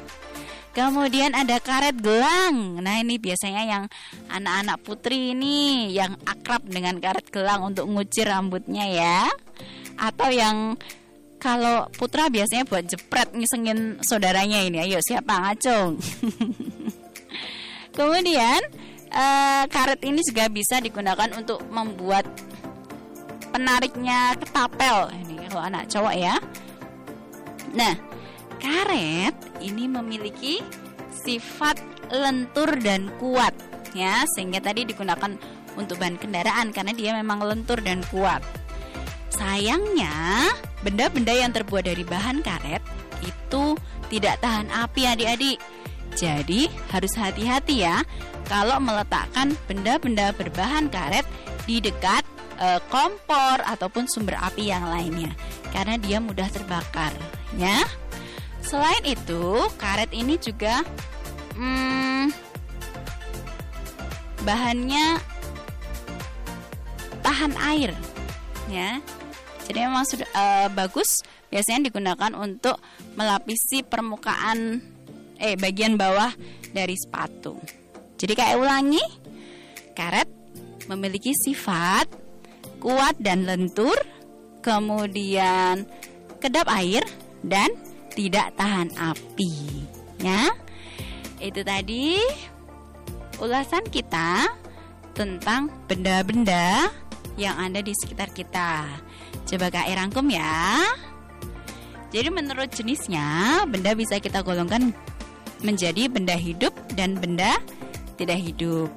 [0.73, 2.81] Kemudian ada karet gelang.
[2.81, 3.85] Nah, ini biasanya yang
[4.33, 9.29] anak-anak putri ini yang akrab dengan karet gelang untuk ngucir rambutnya ya.
[10.01, 10.81] Atau yang
[11.37, 14.81] kalau putra biasanya buat jepret ngisengin saudaranya ini.
[14.81, 16.01] Ayo siapa ngacung?
[17.99, 18.65] Kemudian
[19.13, 22.27] uh, karet ini juga bisa digunakan untuk membuat
[23.53, 25.13] penariknya ketapel.
[25.13, 26.35] Ini kalau anak cowok ya.
[27.77, 27.95] Nah
[28.59, 30.65] karet ini memiliki
[31.13, 31.79] sifat
[32.13, 33.53] lentur dan kuat
[33.93, 35.37] ya sehingga tadi digunakan
[35.77, 38.41] untuk bahan kendaraan karena dia memang lentur dan kuat.
[39.33, 40.53] Sayangnya
[40.85, 42.85] benda-benda yang terbuat dari bahan karet
[43.25, 43.77] itu
[44.13, 45.59] tidak tahan api adik-adik.
[46.13, 48.05] Jadi harus hati-hati ya
[48.47, 51.27] kalau meletakkan benda-benda berbahan karet
[51.67, 52.27] di dekat
[52.59, 55.33] e, kompor ataupun sumber api yang lainnya
[55.71, 57.13] karena dia mudah terbakar
[57.57, 57.83] ya.
[58.63, 60.87] Selain itu, karet ini juga
[61.59, 62.31] hmm,
[64.47, 65.19] bahannya
[67.23, 67.91] tahan air
[68.71, 69.03] ya.
[69.67, 72.79] Jadi memang sudah e, bagus biasanya digunakan untuk
[73.19, 74.81] melapisi permukaan
[75.43, 76.31] eh bagian bawah
[76.71, 77.82] dari sepatu.
[78.23, 79.03] Jadi kayak ulangi,
[79.99, 80.31] karet
[80.87, 82.07] memiliki sifat
[82.79, 83.99] kuat dan lentur,
[84.63, 85.83] kemudian
[86.39, 87.03] kedap air,
[87.43, 87.75] dan
[88.15, 89.83] tidak tahan api.
[90.23, 90.55] Ya,
[91.43, 92.23] itu tadi
[93.43, 94.55] ulasan kita
[95.19, 96.95] tentang benda-benda
[97.35, 98.87] yang ada di sekitar kita.
[99.51, 100.79] Coba Kak E rangkum ya.
[102.15, 104.95] Jadi menurut jenisnya, benda bisa kita golongkan
[105.67, 107.59] menjadi benda hidup dan benda
[108.23, 108.91] tidak hidup.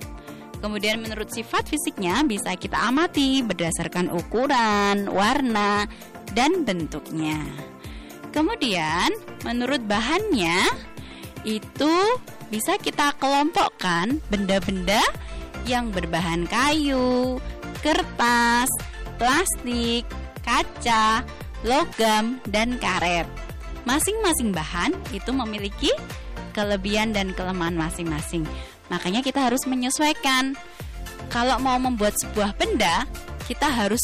[0.61, 5.85] Kemudian menurut sifat fisiknya bisa kita amati berdasarkan ukuran, warna,
[6.33, 7.37] dan bentuknya.
[8.33, 9.13] Kemudian
[9.45, 10.65] menurut bahannya
[11.45, 11.93] itu
[12.49, 15.01] bisa kita kelompokkan benda-benda
[15.69, 17.37] yang berbahan kayu,
[17.81, 18.69] kertas,
[19.17, 20.05] plastik,
[20.41, 21.21] kaca,
[21.61, 23.29] logam, dan karet.
[23.85, 25.93] Masing-masing bahan itu memiliki
[26.57, 28.45] kelebihan dan kelemahan masing-masing.
[28.89, 30.53] Makanya kita harus menyesuaikan.
[31.33, 33.09] Kalau mau membuat sebuah benda,
[33.49, 34.03] kita harus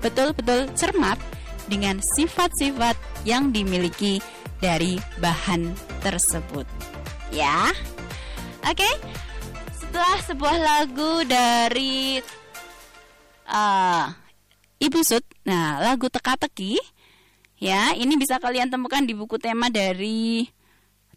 [0.00, 1.20] betul-betul cermat
[1.68, 2.96] dengan sifat-sifat
[3.28, 4.22] yang dimiliki
[4.62, 6.64] dari bahan tersebut.
[7.34, 7.70] Ya.
[8.64, 8.88] Oke.
[9.76, 12.20] Setelah sebuah lagu dari
[13.48, 14.04] uh,
[14.76, 15.24] Ibu Sud.
[15.48, 16.76] Nah, lagu teka-teki
[17.60, 20.44] ya, ini bisa kalian temukan di buku tema dari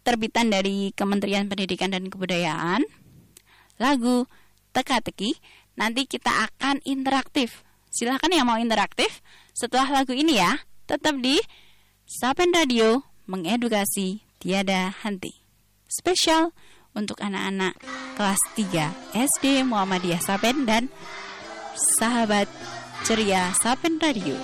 [0.02, 2.84] terbitan dari Kementerian Pendidikan dan Kebudayaan.
[3.80, 4.28] Lagu
[4.72, 5.38] teka-teki.
[5.78, 7.64] Nanti kita akan interaktif.
[7.90, 9.24] Silahkan yang mau interaktif
[9.56, 10.60] setelah lagu ini ya.
[10.86, 11.40] Tetap di
[12.04, 15.40] Sapen Radio mengedukasi tiada henti.
[15.86, 16.50] Spesial
[16.94, 17.78] untuk anak-anak
[18.18, 20.90] kelas 3 SD Muhammadiyah Sapen dan
[21.74, 22.50] sahabat
[23.06, 24.34] ceria Sapen Radio.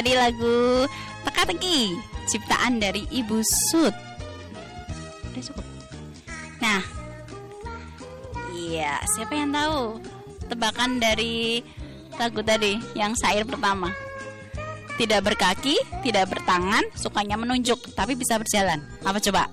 [0.00, 0.88] Tadi lagu
[1.20, 3.92] Teka-teki ciptaan dari Ibu Sud.
[5.28, 5.60] Udah cukup.
[6.64, 6.80] Nah,
[8.56, 10.00] iya, siapa yang tahu
[10.48, 11.60] tebakan dari
[12.16, 13.92] lagu tadi yang syair pertama?
[14.96, 18.80] Tidak berkaki, tidak bertangan, sukanya menunjuk, tapi bisa berjalan.
[19.04, 19.52] Apa coba?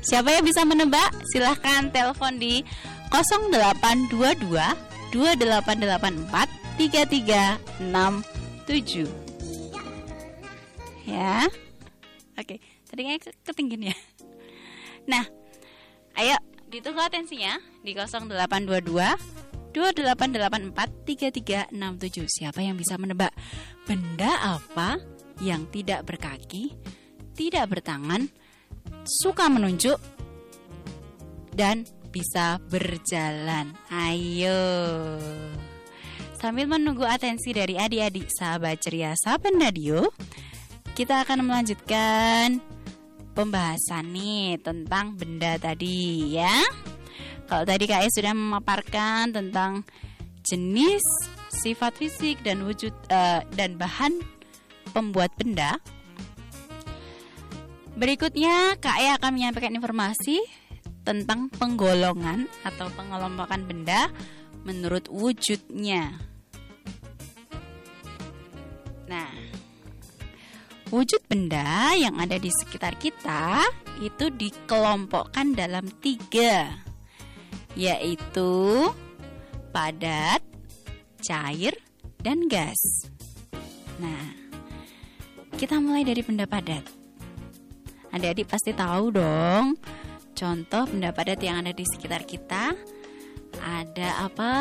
[0.00, 1.12] Siapa yang bisa menebak?
[1.28, 2.64] Silahkan telepon di
[3.12, 4.16] 0822
[5.12, 9.27] 2884 3367
[11.08, 11.48] ya.
[12.36, 13.96] Oke tadi kayak ketinggian ya.
[15.08, 15.24] Nah
[16.20, 16.36] ayo
[16.68, 18.92] ditunggu atensinya di 0822
[19.72, 23.32] 2884 3367 siapa yang bisa menebak?
[23.88, 25.00] Benda apa
[25.40, 26.76] yang tidak berkaki
[27.38, 28.26] tidak bertangan
[29.06, 29.96] suka menunjuk
[31.54, 33.70] dan bisa berjalan?
[33.88, 34.58] Ayo.
[36.38, 40.06] Sambil menunggu atensi dari adik-adik sahabat ceria Sahabat Radio,
[40.98, 42.58] kita akan melanjutkan
[43.30, 46.66] pembahasan nih tentang benda tadi ya.
[47.46, 49.86] Kalau tadi E sudah memaparkan tentang
[50.42, 51.06] jenis,
[51.54, 54.10] sifat fisik dan wujud uh, dan bahan
[54.90, 55.78] pembuat benda.
[57.94, 60.42] Berikutnya Kak E akan menyampaikan informasi
[61.06, 64.10] tentang penggolongan atau pengelompokan benda
[64.66, 66.10] menurut wujudnya.
[69.06, 69.47] Nah,
[70.88, 73.60] wujud benda yang ada di sekitar kita
[74.00, 76.80] itu dikelompokkan dalam tiga,
[77.76, 78.88] yaitu
[79.70, 80.40] padat,
[81.20, 81.76] cair,
[82.24, 82.78] dan gas.
[84.00, 84.32] Nah,
[85.60, 86.84] kita mulai dari benda padat.
[88.08, 89.76] Adik-adik pasti tahu dong
[90.38, 92.72] contoh benda padat yang ada di sekitar kita.
[93.58, 94.54] Ada apa?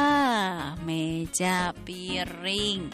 [0.81, 2.89] Meja, piring,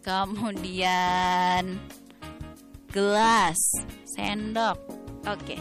[0.00, 1.76] kemudian
[2.88, 3.58] gelas,
[4.16, 4.80] sendok.
[5.28, 5.60] Oke.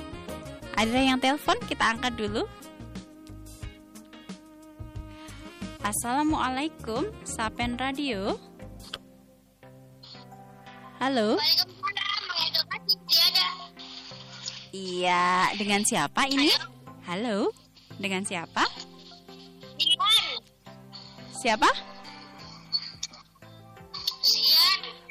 [0.77, 1.57] Ada yang telepon?
[1.65, 2.45] Kita angkat dulu.
[5.83, 8.35] Assalamualaikum, Sapen Radio.
[10.99, 11.39] Halo.
[14.75, 16.51] Iya, dengan siapa ini?
[17.07, 17.49] Halo.
[17.97, 18.67] Dengan siapa?
[21.37, 21.96] Siapa?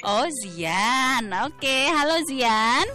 [0.06, 1.34] Oh, Zian.
[1.50, 2.86] Oke, halo Zian.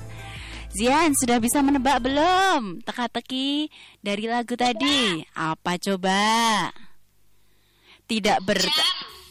[0.71, 3.67] Zian, sudah bisa menebak belum teka-teki
[3.99, 5.19] dari lagu tadi?
[5.35, 6.23] Apa coba?
[8.07, 8.63] Tidak ber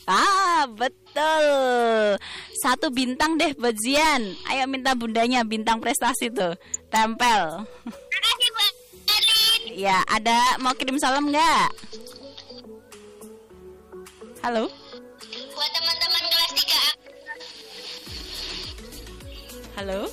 [0.04, 2.20] Ah, betul.
[2.60, 4.28] Satu bintang deh buat Zian.
[4.52, 6.52] Ayo minta bundanya bintang prestasi tuh.
[6.92, 7.64] Tempel.
[9.72, 11.72] Ya, ada mau kirim salam nggak?
[14.44, 14.68] Halo.
[19.80, 20.12] Halo.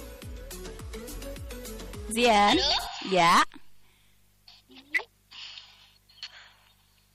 [2.07, 2.55] Zian.
[2.55, 2.71] Halo?
[3.11, 3.43] Ya.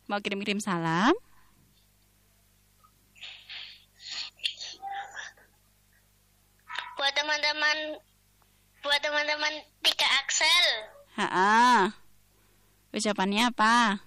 [0.05, 1.16] Mau kirim-kirim salam?
[7.00, 7.96] Buat teman-teman
[8.84, 11.88] Buat teman-teman Tika Axel Ha.
[12.92, 14.05] Ucapannya apa?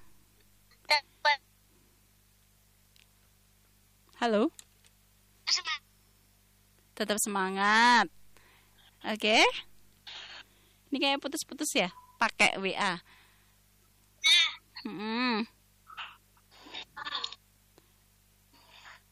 [4.21, 4.53] Halo.
[6.93, 8.05] Tetap semangat.
[9.05, 9.45] Oke.
[10.89, 11.93] Ini kayak putus-putus ya?
[12.17, 12.97] Pakai WA.
[14.85, 15.45] Hmm.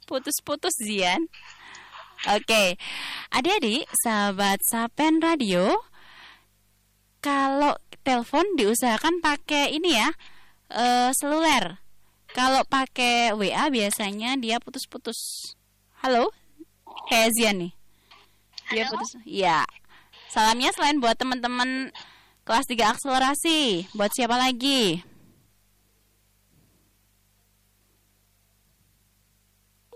[0.09, 1.29] Putus-putus Zian.
[2.29, 2.77] Oke.
[3.33, 5.77] Adik-adik, sahabat Sapen Radio,
[7.21, 10.09] kalau telepon diusahakan pakai ini ya,
[10.73, 11.81] eh, seluler.
[12.33, 15.53] Kalau pakai WA biasanya dia putus-putus.
[16.01, 16.33] Halo?
[17.09, 17.73] Kayak Zian nih.
[18.73, 18.91] Dia Halo?
[18.97, 19.19] putus.
[19.25, 19.67] Iya.
[20.33, 21.93] Salamnya selain buat teman-teman
[22.41, 25.05] kelas 3 akselerasi, buat siapa lagi?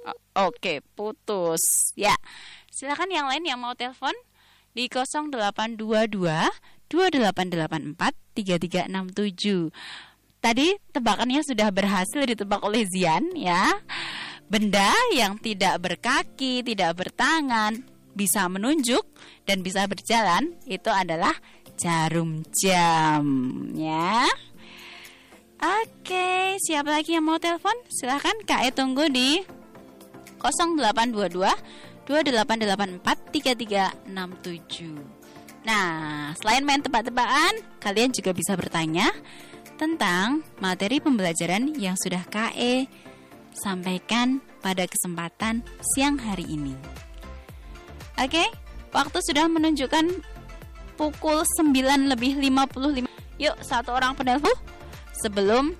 [0.06, 1.90] O- Oke, putus.
[1.98, 2.14] Ya.
[2.70, 4.14] Silakan yang lain yang mau telepon
[4.78, 5.74] di 0822
[6.86, 7.98] 2884
[8.38, 9.74] 3367.
[10.38, 13.82] Tadi tebakannya sudah berhasil ditebak oleh Zian ya.
[14.46, 19.06] Benda yang tidak berkaki, tidak bertangan, bisa menunjuk
[19.46, 21.38] dan bisa berjalan itu adalah
[21.78, 23.22] jarum jam
[23.78, 24.26] ya.
[25.58, 27.74] Oke, siapa lagi yang mau telepon?
[27.90, 29.42] Silahkan Kak E tunggu di
[30.42, 31.50] 0822
[32.06, 33.02] 2884
[34.06, 35.18] 3367.
[35.66, 39.12] Nah, selain main tebak-tebakan, kalian juga bisa bertanya
[39.76, 42.88] tentang materi pembelajaran yang sudah KE
[43.58, 47.07] sampaikan pada kesempatan siang hari ini.
[48.18, 48.44] Oke,
[48.90, 50.06] waktu sudah menunjukkan
[50.98, 53.06] pukul 9 lebih 55.
[53.38, 54.54] Yuk, satu orang penelpon
[55.22, 55.78] sebelum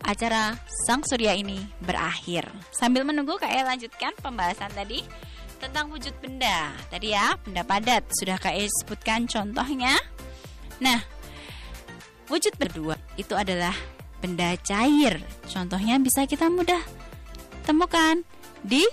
[0.00, 0.56] acara
[0.88, 2.48] Sang Surya ini berakhir.
[2.72, 5.04] Sambil menunggu KE lanjutkan pembahasan tadi
[5.60, 6.72] tentang wujud benda.
[6.88, 9.92] Tadi ya, benda padat sudah KE sebutkan contohnya.
[10.80, 11.04] Nah,
[12.32, 13.76] wujud berdua itu adalah
[14.24, 15.20] benda cair.
[15.44, 16.80] Contohnya bisa kita mudah
[17.68, 18.24] temukan
[18.64, 18.88] di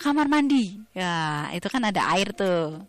[0.00, 0.87] kamar mandi.
[0.98, 2.82] Ya, itu kan ada air tuh.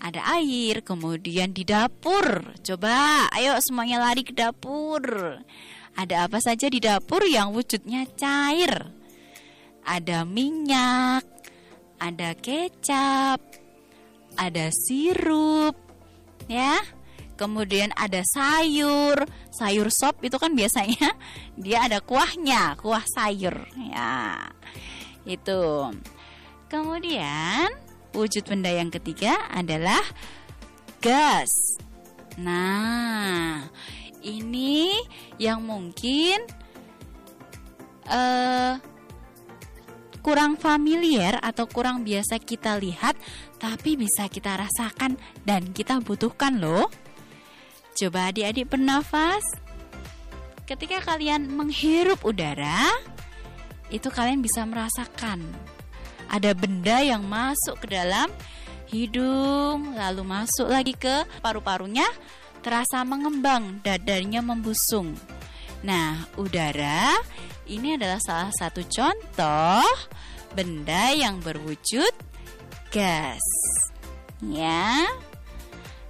[0.00, 2.56] Ada air, kemudian di dapur.
[2.64, 5.04] Coba, ayo semuanya lari ke dapur.
[5.92, 8.88] Ada apa saja di dapur yang wujudnya cair?
[9.84, 11.28] Ada minyak,
[12.00, 13.44] ada kecap,
[14.40, 15.76] ada sirup,
[16.48, 16.80] ya.
[17.36, 21.12] Kemudian ada sayur, sayur sop itu kan biasanya
[21.60, 24.48] dia ada kuahnya, kuah sayur, ya.
[25.28, 25.92] Itu.
[26.74, 27.70] Kemudian
[28.18, 30.02] wujud benda yang ketiga adalah
[30.98, 31.78] gas.
[32.34, 33.70] Nah,
[34.26, 34.98] ini
[35.38, 36.42] yang mungkin
[38.10, 38.74] eh
[40.18, 43.14] kurang familiar atau kurang biasa kita lihat
[43.62, 45.14] tapi bisa kita rasakan
[45.46, 46.90] dan kita butuhkan loh.
[47.94, 49.46] Coba adik-adik bernafas.
[50.66, 52.90] Ketika kalian menghirup udara,
[53.94, 55.38] itu kalian bisa merasakan
[56.34, 58.26] ada benda yang masuk ke dalam
[58.90, 62.06] hidung, lalu masuk lagi ke paru-parunya,
[62.58, 65.14] terasa mengembang, dadanya membusung.
[65.86, 67.14] Nah, udara
[67.70, 69.86] ini adalah salah satu contoh
[70.58, 72.10] benda yang berwujud
[72.90, 73.44] gas.
[74.42, 75.06] Ya.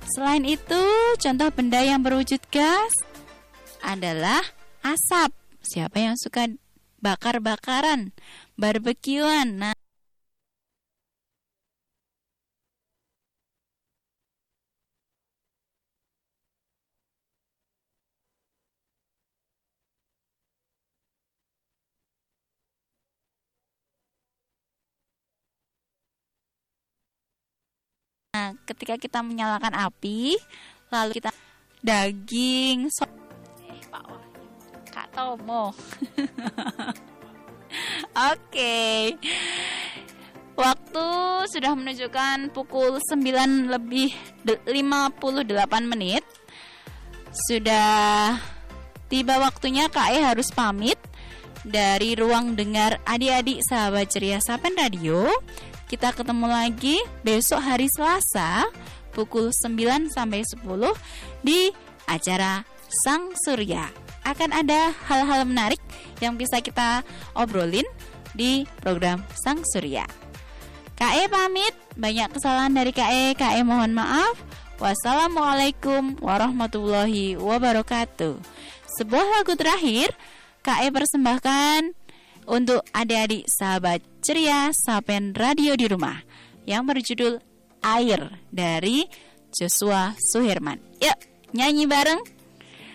[0.09, 0.85] Selain itu,
[1.21, 2.93] contoh benda yang berwujud gas
[3.85, 4.41] adalah
[4.81, 5.33] asap.
[5.65, 6.49] Siapa yang suka
[7.01, 8.13] bakar-bakaran,
[8.57, 9.61] barbekyuan?
[9.61, 9.74] Nah,
[28.63, 30.39] Ketika kita menyalakan api,
[30.95, 31.35] lalu kita
[31.83, 33.05] daging, so
[33.67, 34.45] eh Pak Wahyu,
[34.89, 35.75] Kak Tomo.
[38.33, 38.75] Oke.
[40.55, 41.07] Waktu
[41.51, 44.15] sudah menunjukkan pukul 9 lebih
[44.47, 44.71] 58
[45.83, 46.23] menit.
[47.51, 48.39] Sudah
[49.11, 50.95] tiba waktunya KE harus pamit
[51.67, 55.27] dari ruang dengar adik-adik sahabat ceria Sapen Radio.
[55.85, 58.65] Kita ketemu lagi besok hari Selasa
[59.13, 60.65] pukul 9 sampai 10
[61.45, 61.69] di
[62.09, 62.65] acara
[63.05, 63.93] Sang Surya.
[64.25, 65.79] Akan ada hal-hal menarik
[66.25, 67.05] yang bisa kita
[67.37, 67.85] obrolin
[68.33, 70.09] di program Sang Surya.
[70.97, 74.41] KE pamit, banyak kesalahan dari KE, KE mohon maaf.
[74.81, 78.41] Wassalamualaikum warahmatullahi wabarakatuh.
[78.97, 80.17] Sebuah lagu terakhir
[80.65, 81.93] KE persembahkan
[82.49, 86.17] untuk adik-adik sahabat ceria Sapen Radio di rumah
[86.65, 87.45] yang berjudul
[87.85, 89.05] Air dari
[89.53, 90.81] Joshua Suherman.
[90.97, 91.19] Yuk,
[91.53, 92.25] nyanyi bareng.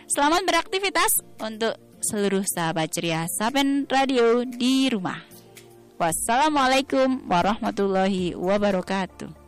[0.09, 5.21] Selamat beraktivitas untuk seluruh sahabat ceria Sapen Radio di rumah.
[6.01, 9.38] Wassalamualaikum warahmatullahi wabarakatuh.